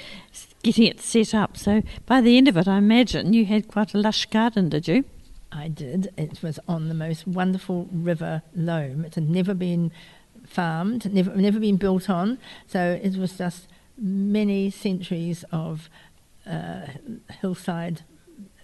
getting 0.63 0.85
it 0.85 0.99
set 1.01 1.33
up. 1.33 1.57
So 1.57 1.81
by 2.05 2.21
the 2.21 2.37
end 2.37 2.47
of 2.47 2.57
it, 2.57 2.67
I 2.67 2.77
imagine 2.77 3.33
you 3.33 3.45
had 3.45 3.67
quite 3.67 3.93
a 3.93 3.97
lush 3.97 4.25
garden, 4.27 4.69
did 4.69 4.87
you? 4.87 5.05
I 5.51 5.67
did. 5.67 6.13
It 6.17 6.43
was 6.43 6.59
on 6.67 6.89
the 6.89 6.93
most 6.93 7.27
wonderful 7.27 7.89
river 7.91 8.43
loam. 8.55 9.03
It 9.03 9.15
had 9.15 9.29
never 9.29 9.53
been 9.53 9.91
farmed, 10.45 11.11
never 11.11 11.35
never 11.35 11.59
been 11.59 11.77
built 11.77 12.09
on. 12.09 12.37
So 12.67 12.99
it 13.01 13.15
was 13.17 13.37
just 13.37 13.67
many 13.97 14.69
centuries 14.69 15.43
of 15.51 15.89
uh, 16.45 16.87
hillside 17.41 18.03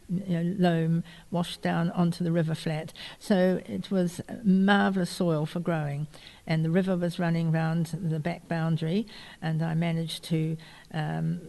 you 0.10 0.44
know, 0.44 0.56
loam 0.58 1.04
washed 1.32 1.62
down 1.62 1.91
onto 1.91 2.24
the 2.24 2.32
river 2.32 2.56
flat. 2.56 2.94
So 3.20 3.62
it 3.65 3.91
was 3.91 4.22
marvellous 4.44 5.10
soil 5.10 5.46
for 5.46 5.60
growing. 5.60 6.08
And 6.48 6.63
the 6.63 6.70
river 6.70 6.96
was 6.96 7.18
running 7.20 7.52
round 7.52 7.88
the 7.88 8.20
back 8.20 8.48
boundary, 8.48 9.08
and 9.41 9.63
I 9.63 9.74
managed 9.74 10.24
to 10.26 10.58
um, 10.94 11.41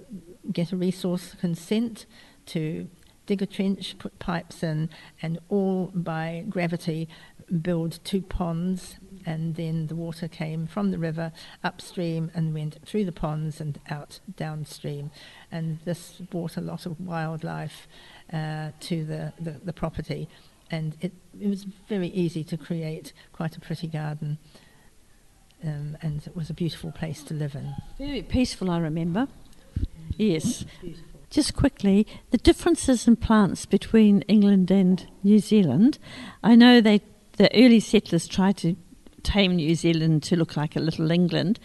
get 0.53 0.73
a 0.73 0.77
resource 0.77 1.35
consent 1.39 2.07
to 2.47 2.89
dig 3.27 3.43
a 3.43 3.47
trench, 3.47 3.99
put 3.99 4.19
pipes 4.19 4.63
in, 4.63 4.89
and 5.21 5.39
all 5.49 5.91
by 5.95 6.45
gravity 6.49 7.09
build 7.63 7.99
two 8.05 8.23
ponds. 8.23 8.97
And 9.25 9.57
then 9.57 9.89
the 9.89 9.97
water 9.97 10.29
came 10.29 10.67
from 10.67 10.93
the 10.93 10.99
river 10.99 11.33
upstream 11.65 12.31
and 12.35 12.55
went 12.55 12.79
through 12.87 13.05
the 13.05 13.13
ponds 13.13 13.61
and 13.61 13.81
out 13.91 14.21
downstream. 14.37 15.11
And 15.51 15.81
this 15.85 16.13
brought 16.31 16.57
a 16.57 16.61
lot 16.61 16.87
of 16.87 17.01
wildlife 17.01 17.89
uh, 18.33 18.71
to 18.81 19.05
the, 19.05 19.33
the, 19.41 19.61
the 19.65 19.73
property. 19.73 20.29
And 20.71 20.97
it, 21.01 21.13
it 21.41 21.49
was 21.49 21.65
very 21.89 22.09
easy 22.09 22.43
to 22.45 22.57
create 22.57 23.13
quite 23.33 23.57
a 23.57 23.61
pretty 23.61 23.87
garden. 23.87 24.39
Um, 25.65 25.97
and 26.03 26.27
it 26.27 26.37
was 26.37 26.51
a 26.51 26.55
beautiful 26.55 26.93
place 26.93 27.23
to 27.25 27.35
live 27.35 27.55
in. 27.55 27.75
Very 27.99 28.23
peaceful, 28.23 28.71
I 28.71 28.79
remember. 28.79 29.29
Yes. 30.17 30.65
Just 31.31 31.55
quickly, 31.55 32.07
the 32.31 32.39
differences 32.39 33.07
in 33.07 33.17
plants 33.17 33.67
between 33.67 34.23
England 34.23 34.71
and 34.71 35.07
New 35.23 35.39
Zealand. 35.39 35.99
I 36.43 36.55
know 36.55 36.81
they 36.81 37.01
the 37.37 37.55
early 37.55 37.81
settlers 37.81 38.27
tried 38.27 38.57
to 38.59 38.77
tame 39.23 39.57
New 39.57 39.75
Zealand 39.75 40.23
to 40.25 40.37
look 40.37 40.57
like 40.57 40.77
a 40.77 40.81
little 40.81 41.11
England. 41.11 41.59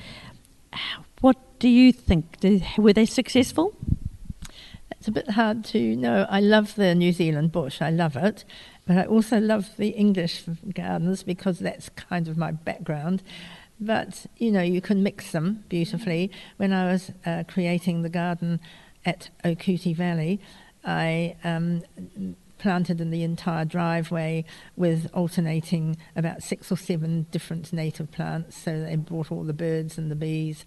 What 1.22 1.38
do 1.60 1.70
you 1.70 1.94
think? 1.94 2.38
Were 2.78 2.94
they 2.94 3.06
successful? 3.06 3.76
It's 5.02 5.08
a 5.08 5.12
bit 5.12 5.32
hard 5.32 5.66
to 5.66 5.96
know. 5.96 6.28
I 6.30 6.40
love 6.42 6.76
the 6.76 6.94
New 6.94 7.12
Zealand 7.12 7.52
bush. 7.52 7.82
I 7.82 7.90
love 7.90 8.16
it. 8.16 8.46
But 8.86 8.98
I 9.00 9.06
also 9.06 9.40
love 9.40 9.76
the 9.78 9.88
English 9.88 10.44
gardens 10.76 11.24
because 11.24 11.58
that's 11.58 11.90
kind 11.90 12.28
of 12.28 12.38
my 12.38 12.52
background. 12.52 13.24
But, 13.80 14.28
you 14.38 14.52
know, 14.52 14.62
you 14.62 14.80
can 14.80 15.02
mix 15.02 15.32
them 15.32 15.64
beautifully. 15.70 16.30
When 16.58 16.72
I 16.72 16.92
was 16.92 17.10
uh, 17.26 17.46
creating 17.48 18.04
the 18.04 18.10
garden 18.10 18.60
at 19.04 19.32
Okuti 19.44 19.96
Valley, 19.96 20.40
I 20.86 21.36
um, 21.44 21.82
planted 22.60 23.02
in 23.02 23.10
the 23.10 23.24
entire 23.24 23.66
driveway 23.66 24.46
with 24.76 25.10
alternating 25.16 25.98
about 26.16 26.44
six 26.44 26.72
or 26.72 26.78
seven 26.78 27.26
different 27.32 27.74
native 27.74 28.12
plants. 28.12 28.56
So 28.56 28.82
they 28.82 28.98
brought 28.98 29.32
all 29.32 29.44
the 29.44 29.52
birds 29.52 29.98
and 29.98 30.12
the 30.12 30.16
bees. 30.16 30.64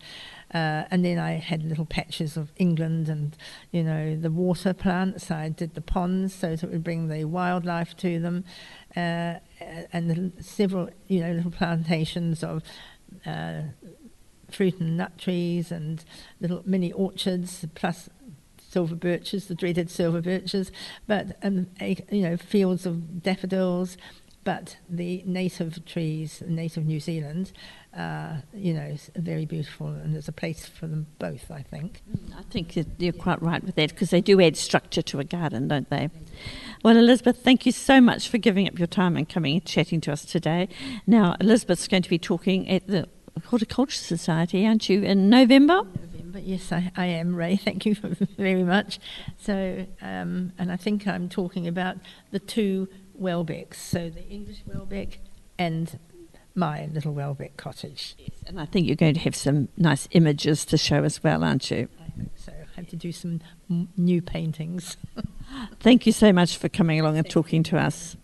Uh, 0.54 0.84
and 0.90 1.04
then 1.04 1.18
I 1.18 1.32
had 1.32 1.64
little 1.64 1.84
patches 1.84 2.36
of 2.36 2.52
England 2.56 3.08
and, 3.08 3.36
you 3.72 3.82
know, 3.82 4.16
the 4.16 4.30
water 4.30 4.72
plants. 4.72 5.30
I 5.30 5.48
did 5.48 5.74
the 5.74 5.80
ponds 5.80 6.32
so 6.32 6.54
that 6.54 6.70
would 6.70 6.84
bring 6.84 7.08
the 7.08 7.24
wildlife 7.24 7.96
to 7.98 8.20
them. 8.20 8.44
Uh, 8.96 9.40
and 9.92 10.08
the 10.08 10.42
several, 10.42 10.90
you 11.08 11.20
know, 11.20 11.32
little 11.32 11.50
plantations 11.50 12.44
of 12.44 12.62
uh, 13.26 13.62
fruit 14.50 14.78
and 14.78 14.96
nut 14.96 15.18
trees 15.18 15.72
and 15.72 16.04
little 16.40 16.62
mini 16.64 16.92
orchards, 16.92 17.64
plus 17.74 18.08
silver 18.74 18.94
birches, 18.96 19.46
the 19.46 19.54
dreaded 19.54 19.88
silver 19.88 20.20
birches, 20.20 20.72
but 21.06 21.36
um, 21.42 21.68
you 21.80 22.22
know 22.22 22.36
fields 22.36 22.86
of 22.86 23.22
daffodils. 23.22 23.96
But 24.44 24.76
the 24.88 25.22
native 25.24 25.84
trees, 25.86 26.42
native 26.46 26.84
New 26.84 27.00
Zealand, 27.00 27.52
uh, 27.96 28.36
you 28.52 28.74
know, 28.74 28.82
is 28.82 29.10
very 29.16 29.46
beautiful, 29.46 29.88
and 29.88 30.14
there's 30.14 30.28
a 30.28 30.32
place 30.32 30.66
for 30.66 30.86
them 30.86 31.06
both. 31.18 31.50
I 31.50 31.62
think. 31.62 32.02
I 32.36 32.42
think 32.50 32.76
you're 32.98 33.12
quite 33.12 33.40
right 33.40 33.64
with 33.64 33.74
that 33.76 33.90
because 33.90 34.10
they 34.10 34.20
do 34.20 34.40
add 34.40 34.56
structure 34.56 35.02
to 35.02 35.20
a 35.20 35.24
garden, 35.24 35.68
don't 35.68 35.88
they? 35.88 36.10
Well, 36.84 36.96
Elisabeth, 36.96 37.42
thank 37.42 37.64
you 37.64 37.72
so 37.72 38.00
much 38.00 38.28
for 38.28 38.38
giving 38.38 38.68
up 38.68 38.78
your 38.78 38.86
time 38.86 39.16
and 39.16 39.26
coming 39.26 39.54
and 39.54 39.64
chatting 39.64 40.00
to 40.02 40.12
us 40.12 40.24
today. 40.24 40.68
Now, 41.06 41.36
Elisabeth's 41.40 41.88
going 41.88 42.02
to 42.02 42.10
be 42.10 42.18
talking 42.18 42.68
at 42.68 42.86
the 42.86 43.08
Horticulture 43.46 43.96
Society, 43.96 44.66
aren't 44.66 44.88
you, 44.88 45.02
in 45.02 45.30
November? 45.30 45.82
but 46.34 46.42
yes, 46.42 46.72
I, 46.72 46.90
I 46.96 47.06
am, 47.06 47.36
Ray. 47.36 47.56
Thank 47.64 47.86
you 47.86 47.94
very 48.36 48.64
much. 48.64 48.98
So, 49.38 49.86
um, 50.02 50.52
and 50.58 50.70
I 50.72 50.76
think 50.76 51.06
I'm 51.06 51.28
talking 51.28 51.68
about 51.68 51.96
the 52.32 52.40
two 52.40 52.88
Welbecks, 53.20 53.74
so 53.76 54.10
the 54.10 54.26
English 54.28 54.62
Welbeck 54.66 55.18
and 55.58 55.98
my 56.54 56.86
little 56.86 57.12
Welbeck 57.12 57.56
cottage. 57.56 58.14
Yes, 58.18 58.30
and 58.46 58.60
I 58.60 58.64
think 58.66 58.86
you're 58.86 58.96
going 58.96 59.14
to 59.14 59.20
have 59.20 59.34
some 59.36 59.68
nice 59.76 60.08
images 60.12 60.64
to 60.66 60.76
show 60.78 61.02
as 61.04 61.22
well, 61.22 61.42
aren't 61.44 61.70
you? 61.70 61.88
I 62.00 62.20
hope 62.20 62.30
so. 62.36 62.52
I 62.52 62.76
have 62.76 62.88
to 62.88 62.96
do 62.96 63.12
some 63.12 63.40
m- 63.70 63.88
new 63.96 64.22
paintings. 64.22 64.96
Thank 65.80 66.06
you 66.06 66.12
so 66.12 66.32
much 66.32 66.56
for 66.56 66.68
coming 66.68 67.00
along 67.00 67.18
and 67.18 67.28
talking 67.28 67.62
to 67.64 67.78
us. 67.78 68.16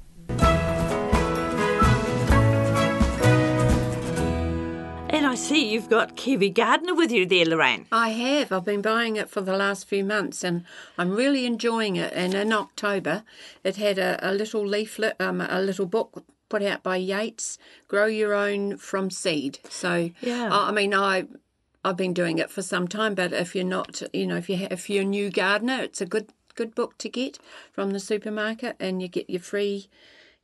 See 5.50 5.72
you've 5.72 5.90
got 5.90 6.14
Kiwi 6.14 6.50
Gardener 6.50 6.94
with 6.94 7.10
you 7.10 7.26
there, 7.26 7.44
Lorraine. 7.44 7.86
I 7.90 8.10
have. 8.10 8.52
I've 8.52 8.64
been 8.64 8.82
buying 8.82 9.16
it 9.16 9.28
for 9.28 9.40
the 9.40 9.56
last 9.56 9.88
few 9.88 10.04
months 10.04 10.44
and 10.44 10.64
I'm 10.96 11.10
really 11.10 11.44
enjoying 11.44 11.96
it. 11.96 12.12
And 12.14 12.34
in 12.34 12.52
October, 12.52 13.24
it 13.64 13.74
had 13.74 13.98
a, 13.98 14.16
a 14.22 14.30
little 14.32 14.64
leaflet, 14.64 15.16
um, 15.18 15.40
a 15.40 15.60
little 15.60 15.86
book 15.86 16.24
put 16.48 16.62
out 16.62 16.84
by 16.84 16.98
Yates, 16.98 17.58
Grow 17.88 18.06
Your 18.06 18.32
Own 18.32 18.76
from 18.76 19.10
Seed. 19.10 19.58
So, 19.68 20.10
yeah. 20.20 20.50
I, 20.52 20.68
I 20.68 20.72
mean, 20.72 20.94
I. 20.94 21.26
I've 21.82 21.96
been 21.96 22.12
doing 22.12 22.36
it 22.36 22.50
for 22.50 22.60
some 22.60 22.88
time, 22.88 23.14
but 23.14 23.32
if 23.32 23.54
you're 23.54 23.64
not, 23.64 24.02
you 24.12 24.26
know, 24.26 24.36
if 24.36 24.50
you 24.50 24.68
if 24.70 24.90
you're 24.90 25.00
a 25.00 25.06
new 25.06 25.30
gardener, 25.30 25.80
it's 25.80 26.02
a 26.02 26.04
good 26.04 26.34
good 26.54 26.74
book 26.74 26.98
to 26.98 27.08
get 27.08 27.38
from 27.72 27.92
the 27.92 27.98
supermarket, 27.98 28.76
and 28.78 29.00
you 29.00 29.08
get 29.08 29.30
your 29.30 29.40
free 29.40 29.88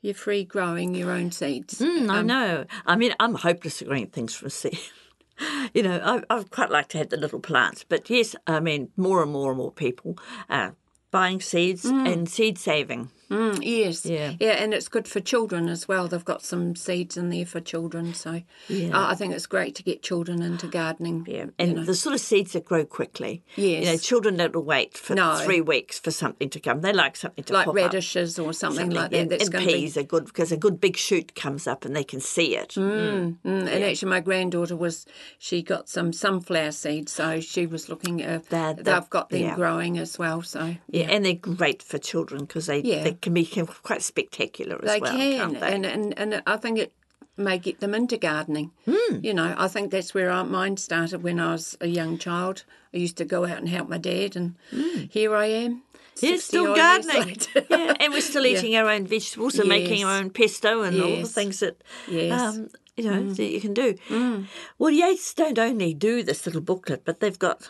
you're 0.07 0.15
free 0.15 0.45
growing 0.45 0.95
your 0.95 1.11
own 1.11 1.33
seeds. 1.33 1.81
Mm, 1.81 2.09
I 2.09 2.19
um, 2.21 2.27
know. 2.27 2.65
I 2.87 2.95
mean, 2.95 3.13
I'm 3.19 3.35
hopeless 3.35 3.83
at 3.83 3.89
growing 3.89 4.07
things 4.07 4.35
from 4.35 4.51
seed. 4.51 4.79
you 5.75 5.83
know, 5.83 6.01
I, 6.31 6.35
I'd 6.35 6.51
quite 6.51 6.71
like 6.71 6.89
to 6.91 6.99
have 6.99 7.11
the 7.11 7.17
little 7.17 7.41
plants, 7.41 7.85
but 7.87 8.09
yes, 8.09 8.37
I 8.47 8.61
mean, 8.61 8.91
more 8.97 9.23
and 9.23 9.33
more 9.33 9.51
and 9.51 9.59
more 9.59 9.73
people 9.73 10.17
are 10.49 10.77
buying 11.11 11.41
seeds 11.41 11.85
mm. 11.85 12.11
and 12.11 12.29
seed 12.29 12.57
saving. 12.57 13.11
Mm, 13.31 13.59
yes. 13.63 14.07
Yeah. 14.07 14.35
Yeah, 14.39 14.53
and 14.53 14.73
it's 14.73 14.89
good 14.89 15.09
for 15.09 15.21
children 15.21 15.69
as 15.69 15.89
well. 15.89 16.07
They've 16.07 16.25
got 16.25 16.43
some 16.43 16.77
seeds 16.77 17.17
in 17.17 17.31
there 17.31 17.47
for 17.47 17.61
children. 17.61 18.15
So 18.15 18.43
yeah. 18.69 18.97
uh, 18.97 19.09
I 19.09 19.15
think 19.15 19.35
it's 19.35 19.47
great 19.47 19.75
to 19.77 19.83
get 19.83 20.03
children 20.03 20.43
into 20.43 20.69
gardening. 20.69 21.27
Yeah. 21.29 21.47
And 21.59 21.71
you 21.71 21.75
know. 21.77 21.85
the 21.85 21.95
sort 21.95 22.15
of 22.15 22.21
seeds 22.21 22.53
that 22.53 22.65
grow 22.65 22.85
quickly. 22.85 23.43
Yes. 23.57 23.85
You 23.85 23.93
know, 23.93 23.99
children 23.99 24.37
don't 24.37 24.65
wait 24.65 24.97
for 24.97 25.15
no. 25.15 25.37
three 25.37 25.61
weeks 25.61 25.99
for 25.99 26.11
something 26.11 26.49
to 26.51 26.61
come. 26.61 26.83
They 26.83 26.93
like 26.93 27.17
something 27.17 27.45
to 27.45 27.53
Like 27.53 27.73
radishes 27.73 28.39
up. 28.39 28.47
or 28.47 28.53
something, 28.53 28.79
something 28.79 28.97
like 28.97 29.11
that. 29.11 29.21
And, 29.21 29.31
that's 29.31 29.49
and 29.49 29.67
peas 29.67 29.95
be... 29.95 30.01
are 30.01 30.05
good 30.05 30.27
because 30.27 30.53
a 30.53 30.57
good 30.57 30.81
big 30.81 30.97
shoot 30.97 31.35
comes 31.35 31.67
up 31.67 31.85
and 31.85 31.97
they 31.97 32.05
can 32.05 32.21
see 32.21 32.57
it. 32.57 32.71
Mm, 32.71 33.39
mm. 33.39 33.39
And 33.45 33.69
yeah. 33.69 33.87
actually, 33.87 34.11
my 34.11 34.21
granddaughter 34.21 34.77
was, 34.77 35.05
she 35.39 35.63
got 35.63 35.89
some 35.89 36.13
sunflower 36.13 36.73
seeds. 36.73 37.13
So 37.13 37.41
she 37.41 37.67
was 37.67 37.89
looking 37.89 38.23
at, 38.23 38.49
they're, 38.51 38.75
they're, 38.75 39.01
they've 39.01 39.11
got 39.11 39.31
them 39.31 39.41
yeah. 39.41 39.55
growing 39.57 39.99
as 39.99 40.19
well. 40.19 40.43
So 40.43 40.77
Yeah, 40.89 41.07
and 41.11 41.25
they're 41.25 41.35
great 41.35 41.83
for 41.83 41.99
children 41.99 42.43
because 42.43 42.67
they, 42.67 42.83
they 42.83 43.16
can 43.21 43.35
be 43.35 43.47
quite 43.83 44.03
spectacular 44.03 44.79
as 44.83 44.89
they 44.89 45.01
well. 45.01 45.17
Can. 45.17 45.53
They? 45.55 45.75
And, 45.75 45.87
and 45.87 46.19
and 46.19 46.43
I 46.47 46.57
think 46.57 46.79
it 46.79 46.93
may 47.37 47.59
get 47.59 47.81
them 47.81 47.95
into 47.95 48.17
gardening. 48.17 48.73
Mm. 48.87 49.23
You 49.23 49.35
know, 49.35 49.55
I 49.57 49.69
think 49.69 49.91
that's 49.91 50.15
where 50.15 50.45
mine 50.45 50.77
started 50.77 51.23
when 51.23 51.39
I 51.39 51.53
was 51.53 51.77
a 51.81 51.87
young 51.87 52.19
child. 52.19 52.65
I 52.95 52.99
used 52.99 53.17
to 53.19 53.25
go 53.25 53.45
out 53.45 53.59
and 53.59 53.69
help 53.69 53.89
my 53.89 53.99
dad, 53.99 54.37
and 54.37 54.57
mm. 54.73 55.11
here 55.11 55.35
I 55.35 55.47
am. 55.47 55.83
Yeah, 56.21 56.37
still 56.39 56.75
gardening. 56.75 57.37
yeah, 57.71 57.95
and 58.01 58.13
we're 58.13 58.23
still 58.23 58.47
eating 58.47 58.73
yeah. 58.73 58.83
our 58.83 58.91
own 58.91 59.07
vegetables 59.07 59.59
and 59.59 59.69
yes. 59.69 59.79
making 59.79 60.05
our 60.05 60.19
own 60.19 60.31
pesto 60.31 60.83
and 60.83 60.97
yes. 60.97 61.05
all 61.05 61.17
the 61.17 61.29
things 61.29 61.61
that 61.61 61.83
yes. 62.09 62.41
um, 62.41 62.69
you 62.97 63.05
know 63.05 63.23
mm. 63.23 63.37
that 63.37 63.45
you 63.45 63.61
can 63.61 63.75
do. 63.75 63.95
Mm. 64.09 64.47
Well, 64.79 64.91
Yates 64.91 65.35
don't 65.35 65.59
only 65.59 65.93
do 65.93 66.23
this 66.23 66.47
little 66.47 66.63
booklet, 66.63 67.05
but 67.05 67.21
they've 67.21 67.39
got 67.39 67.69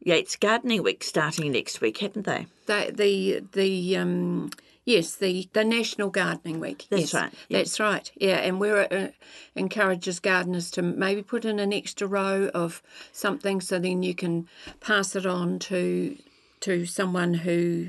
Yates 0.00 0.36
Gardening 0.36 0.82
Week 0.82 1.02
starting 1.02 1.52
next 1.52 1.80
week, 1.80 1.98
haven't 1.98 2.24
they? 2.24 2.46
The 2.66 2.92
the 2.94 3.42
the 3.52 3.96
um, 3.96 4.50
Yes, 4.88 5.16
the, 5.16 5.50
the 5.52 5.64
National 5.64 6.08
Gardening 6.08 6.60
Week. 6.60 6.86
That's 6.88 7.12
yes, 7.12 7.14
right. 7.14 7.34
Yeah. 7.50 7.58
That's 7.58 7.78
right. 7.78 8.10
Yeah, 8.16 8.36
and 8.36 8.58
we're 8.58 8.88
uh, 8.90 9.08
encourages 9.54 10.18
gardeners 10.18 10.70
to 10.70 10.82
maybe 10.82 11.22
put 11.22 11.44
in 11.44 11.58
an 11.58 11.74
extra 11.74 12.06
row 12.06 12.50
of 12.54 12.82
something, 13.12 13.60
so 13.60 13.78
then 13.78 14.02
you 14.02 14.14
can 14.14 14.48
pass 14.80 15.14
it 15.14 15.26
on 15.26 15.58
to 15.58 16.16
to 16.60 16.86
someone 16.86 17.34
who 17.34 17.88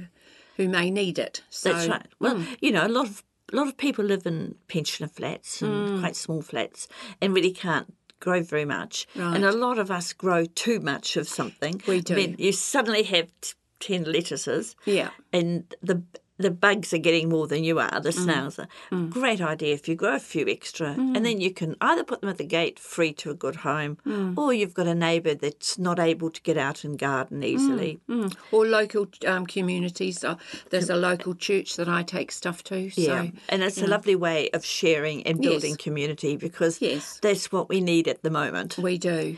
who 0.57 0.67
may 0.67 0.91
need 0.91 1.17
it. 1.19 1.41
So, 1.49 1.71
That's 1.71 1.87
right. 1.87 2.05
Well, 2.19 2.35
mm. 2.35 2.57
you 2.59 2.73
know, 2.73 2.85
a 2.85 2.89
lot 2.89 3.07
of 3.07 3.23
a 3.53 3.55
lot 3.55 3.69
of 3.69 3.77
people 3.77 4.03
live 4.03 4.25
in 4.25 4.55
pensioner 4.67 5.07
flats 5.07 5.61
and 5.61 5.71
mm. 5.71 5.99
quite 6.01 6.17
small 6.17 6.41
flats 6.41 6.89
and 7.21 7.33
really 7.33 7.53
can't 7.53 7.93
grow 8.19 8.43
very 8.43 8.65
much. 8.65 9.07
Right. 9.15 9.37
And 9.37 9.45
a 9.45 9.53
lot 9.53 9.79
of 9.79 9.89
us 9.89 10.11
grow 10.11 10.43
too 10.43 10.81
much 10.81 11.15
of 11.15 11.29
something. 11.29 11.81
We 11.87 12.01
do. 12.01 12.15
I 12.15 12.17
mean, 12.17 12.35
you 12.37 12.51
suddenly 12.51 13.03
have 13.03 13.31
ten 13.79 14.03
lettuces. 14.03 14.75
Yeah. 14.83 15.11
And 15.31 15.73
the 15.81 16.03
the 16.39 16.49
bugs 16.49 16.93
are 16.93 16.97
getting 16.97 17.27
more 17.29 17.47
than 17.47 17.63
you 17.65 17.79
are, 17.79 17.99
the 17.99 18.11
snails 18.13 18.57
are. 18.57 18.67
Great 19.09 19.41
idea 19.41 19.73
if 19.73 19.87
you 19.89 19.93
grow 19.95 20.15
a 20.15 20.19
few 20.19 20.47
extra, 20.47 20.91
and 20.91 21.23
then 21.25 21.39
you 21.41 21.51
can 21.51 21.75
either 21.81 22.03
put 22.03 22.21
them 22.21 22.29
at 22.29 22.37
the 22.37 22.45
gate 22.45 22.79
free 22.79 23.11
to 23.13 23.29
a 23.29 23.33
good 23.33 23.57
home, 23.57 23.97
or 24.37 24.53
you've 24.53 24.73
got 24.73 24.87
a 24.87 24.95
neighbour 24.95 25.35
that's 25.35 25.77
not 25.77 25.99
able 25.99 26.29
to 26.31 26.41
get 26.41 26.57
out 26.57 26.83
and 26.85 26.97
garden 26.97 27.43
easily. 27.43 27.99
Mm. 28.09 28.33
Or 28.51 28.65
local 28.65 29.07
um, 29.27 29.45
communities. 29.45 30.23
Uh, 30.23 30.37
there's 30.69 30.89
a 30.89 30.95
local 30.95 31.35
church 31.35 31.75
that 31.75 31.89
I 31.89 32.03
take 32.03 32.31
stuff 32.31 32.63
to. 32.65 32.89
So, 32.89 33.01
Yeah, 33.01 33.27
and 33.49 33.61
it's 33.61 33.81
a 33.81 33.87
lovely 33.87 34.15
way 34.15 34.49
of 34.51 34.63
sharing 34.65 35.27
and 35.27 35.41
building 35.41 35.71
Yes. 35.71 35.77
community 35.77 36.37
because 36.37 36.81
Yes. 36.81 37.19
that's 37.21 37.51
what 37.51 37.67
we 37.67 37.81
need 37.81 38.07
at 38.07 38.23
the 38.23 38.29
moment. 38.29 38.77
we 38.77 38.97
do. 38.97 39.37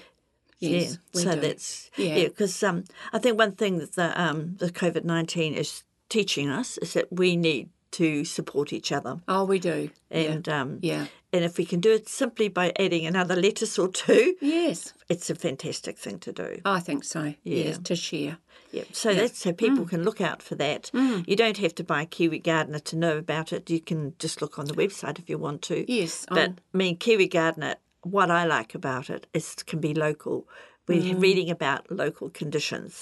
Yes, 0.60 1.00
yeah, 1.14 1.22
so 1.24 1.34
do. 1.34 1.42
that's 1.42 1.90
Yeah. 1.98 2.16
yeah. 2.18 2.28
Because 2.28 2.62
um, 2.62 2.84
I 3.12 3.18
think 3.18 3.40
one 3.40 3.54
thing 3.54 3.80
that 3.80 3.96
the 3.96 4.22
um, 4.22 4.58
the 4.60 4.70
COVID 4.70 5.04
nineteen 5.04 5.56
is 5.56 5.84
teaching 6.12 6.50
us 6.50 6.78
is 6.80 6.94
that 6.94 7.08
we 7.12 7.36
need 7.36 7.70
to 7.92 8.24
support 8.24 8.72
each 8.72 8.92
other, 8.92 9.20
Oh, 9.28 9.44
we 9.46 9.60
do. 9.60 9.90
and 10.10 10.48
um, 10.48 10.80
Yeah. 10.82 11.08
and 11.34 11.44
if 11.44 11.58
we 11.58 11.66
can 11.66 11.80
do 11.82 11.92
it 11.92 12.08
simply 12.08 12.48
by 12.48 12.72
adding 12.80 13.06
another 13.06 13.36
lettuce 13.36 13.78
or 13.80 13.90
two, 13.90 14.36
Yes, 14.42 14.94
it's 15.10 15.30
a 15.30 15.36
fantastic 15.36 15.98
thing 15.98 16.20
to 16.20 16.32
do. 16.32 16.62
I 16.64 16.80
think 16.80 17.04
so. 17.04 17.34
Yes, 17.44 17.80
to 17.84 17.96
share. 17.96 18.38
Yeah, 18.72 18.84
so 18.94 19.14
that's 19.14 19.40
so 19.40 19.52
Mm. 19.52 19.58
people 19.58 19.86
can 19.86 20.04
look 20.06 20.22
out 20.22 20.42
for 20.42 20.56
that. 20.56 20.90
You 21.28 21.36
don't 21.36 21.58
have 21.58 21.76
to 21.76 21.84
buy 21.84 22.06
Kiwi 22.06 22.40
Gardener 22.40 22.80
to 22.80 22.96
know 22.96 23.18
about 23.18 23.52
it. 23.52 23.70
You 23.70 23.82
can 23.82 24.14
just 24.20 24.42
look 24.42 24.58
on 24.60 24.66
the 24.68 24.74
website 24.84 25.20
if 25.20 25.30
you 25.30 25.38
want 25.38 25.62
to. 25.64 25.78
Yes, 25.92 26.26
but 26.30 26.48
um, 26.50 26.56
I 26.74 26.78
mean 26.78 26.96
Kiwi 26.98 27.28
Gardener. 27.28 27.76
What 28.04 28.32
I 28.32 28.46
like 28.46 28.74
about 28.74 29.10
it 29.10 29.28
is 29.34 29.54
it 29.54 29.66
can 29.68 29.80
be 29.80 29.94
local. 29.94 30.48
We're 30.92 31.16
Mm. 31.16 31.22
reading 31.22 31.50
about 31.50 31.82
local 31.90 32.30
conditions, 32.30 32.94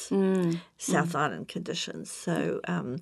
South 0.78 1.16
Island 1.16 1.48
conditions. 1.48 2.12
So. 2.12 2.60
Um, 2.68 2.98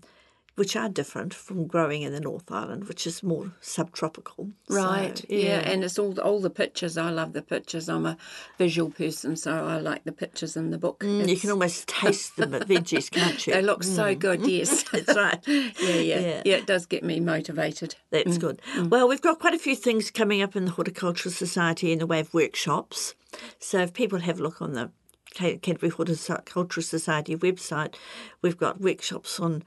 which 0.58 0.76
are 0.76 0.90
different 0.90 1.36
from 1.36 1.68
growing 1.68 2.02
in 2.02 2.12
the 2.12 2.20
North 2.20 2.52
Island, 2.52 2.88
which 2.88 3.06
is 3.06 3.22
more 3.22 3.52
subtropical. 3.62 4.50
So, 4.68 4.76
Right. 4.76 5.24
yeah. 5.30 5.60
and 5.60 5.84
it's 5.84 6.00
all 6.00 6.20
all 6.20 6.40
the 6.40 6.50
pictures. 6.50 6.98
I 6.98 7.12
love 7.12 7.34
the 7.34 7.44
pictures. 7.44 7.88
I'm 7.88 8.08
a 8.08 8.18
visual 8.58 8.90
person, 8.90 9.36
so 9.36 9.52
I 9.52 9.78
like 9.78 10.04
the 10.04 10.12
pictures 10.12 10.58
in 10.58 10.72
the 10.72 10.80
book. 10.80 11.02
Mm, 11.02 11.30
you 11.30 11.38
can 11.38 11.52
almost 11.52 11.88
taste 12.02 12.38
the 12.38 12.48
veggies, 12.48 13.12
can't 13.12 13.46
you? 13.46 13.54
They 13.54 13.62
look 13.62 13.84
so 13.84 14.16
mm. 14.16 14.20
good. 14.20 14.48
Yes, 14.48 14.84
That's 14.92 15.16
right. 15.16 15.40
yeah, 15.48 15.70
yeah, 15.80 16.20
Yeah. 16.20 16.42
yeah, 16.44 16.56
It 16.56 16.66
does 16.66 16.88
get 16.88 17.04
me 17.04 17.20
motivated. 17.20 17.94
That's 18.10 18.38
mm, 18.38 18.42
good. 18.42 18.62
Mm. 18.76 18.90
Well, 18.90 19.08
we've 19.08 19.22
got 19.22 19.38
quite 19.40 19.54
a 19.54 19.60
few 19.60 19.76
things 19.76 20.10
coming 20.10 20.42
up 20.42 20.56
in 20.56 20.66
the 20.66 20.72
Horticultural 20.72 21.32
Society 21.32 21.92
in 21.92 22.00
the 22.00 22.08
way 22.08 22.20
of 22.20 22.34
workshops. 22.34 23.14
So 23.60 23.80
if 23.82 23.94
people 23.94 24.20
have 24.20 24.40
a 24.40 24.44
look 24.44 24.60
on 24.60 24.74
the 24.74 24.90
Canterbury 25.34 25.92
Horticultural 25.92 26.84
Society 26.84 27.36
website, 27.36 27.94
we've 28.42 28.58
got 28.58 28.82
workshops 28.82 29.40
on 29.40 29.64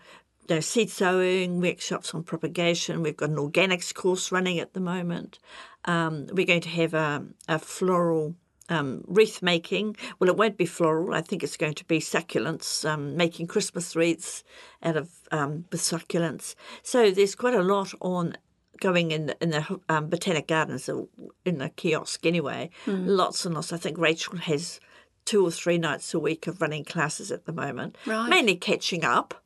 you 0.48 0.56
know, 0.56 0.60
seed 0.60 0.90
sowing, 0.90 1.60
workshops 1.60 2.14
on 2.14 2.22
propagation. 2.22 3.02
We've 3.02 3.16
got 3.16 3.30
an 3.30 3.36
organics 3.36 3.94
course 3.94 4.32
running 4.32 4.58
at 4.58 4.74
the 4.74 4.80
moment. 4.80 5.38
Um, 5.84 6.26
we're 6.32 6.46
going 6.46 6.60
to 6.62 6.68
have 6.68 6.94
a, 6.94 7.24
a 7.48 7.58
floral 7.58 8.34
um, 8.68 9.02
wreath 9.06 9.42
making. 9.42 9.96
Well, 10.18 10.28
it 10.30 10.36
won't 10.36 10.56
be 10.56 10.66
floral. 10.66 11.14
I 11.14 11.20
think 11.22 11.42
it's 11.42 11.56
going 11.56 11.74
to 11.74 11.84
be 11.84 11.98
succulents, 12.00 12.88
um, 12.88 13.16
making 13.16 13.46
Christmas 13.48 13.94
wreaths 13.96 14.44
out 14.82 14.96
of 14.96 15.10
um, 15.30 15.64
succulents. 15.72 16.54
So 16.82 17.10
there's 17.10 17.34
quite 17.34 17.54
a 17.54 17.62
lot 17.62 17.92
on 18.00 18.36
going 18.80 19.10
in 19.10 19.34
in 19.42 19.50
the 19.50 19.80
um, 19.88 20.08
botanic 20.08 20.46
gardens 20.48 20.88
or 20.88 21.06
in 21.44 21.58
the 21.58 21.68
kiosk 21.68 22.24
anyway. 22.24 22.70
Lots 22.86 23.44
and 23.44 23.54
lots. 23.54 23.72
I 23.72 23.76
think 23.76 23.98
Rachel 23.98 24.38
has 24.38 24.80
two 25.26 25.46
or 25.46 25.50
three 25.50 25.76
nights 25.78 26.14
a 26.14 26.18
week 26.18 26.46
of 26.46 26.60
running 26.62 26.84
classes 26.84 27.30
at 27.30 27.44
the 27.44 27.52
moment, 27.52 27.96
Right. 28.06 28.28
mainly 28.28 28.56
catching 28.56 29.04
up 29.04 29.39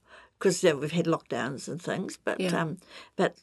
because 0.45 0.63
we've 0.63 0.93
had 0.93 1.07
lockdowns 1.07 1.67
and 1.69 1.81
things. 1.81 2.19
But 2.23 2.39
Yeah. 2.39 2.61
um, 2.61 2.77
but 3.17 3.35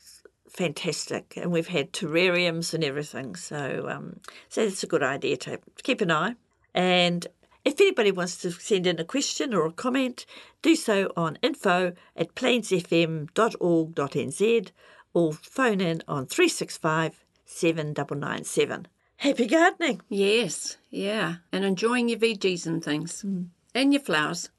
fantastic, 0.48 1.34
and 1.36 1.52
we've 1.52 1.70
had 1.70 1.92
terrariums 1.94 2.76
and 2.76 2.84
everything. 2.84 3.36
So 3.36 3.88
um, 3.90 4.20
so 4.50 4.62
it's 4.62 4.84
a 4.84 4.88
good 4.88 5.02
idea 5.02 5.36
to 5.38 5.58
keep 5.82 6.00
an 6.02 6.12
eye. 6.12 6.36
And 6.76 7.26
if 7.66 7.82
anybody 7.82 8.12
wants 8.12 8.38
to 8.44 8.52
send 8.52 8.86
in 8.86 9.00
a 9.00 9.04
question 9.04 9.52
or 9.54 9.66
a 9.66 9.72
comment, 9.72 10.28
do 10.62 10.76
so 10.76 11.12
on 11.18 11.40
info 11.42 11.94
at 12.16 12.36
plainsfm.org.nz 12.36 14.72
or 15.14 15.34
phone 15.34 15.82
in 15.82 16.02
on 16.08 16.26
365 16.28 17.26
7997. 17.46 18.88
Happy 19.18 19.46
gardening! 19.48 20.02
Yes, 20.10 20.78
yeah, 20.90 21.36
and 21.52 21.64
enjoying 21.66 22.10
your 22.10 22.18
veggies 22.20 22.66
and 22.66 22.84
things, 22.84 23.24
and 23.76 23.94
your 23.94 24.02
flowers. 24.02 24.50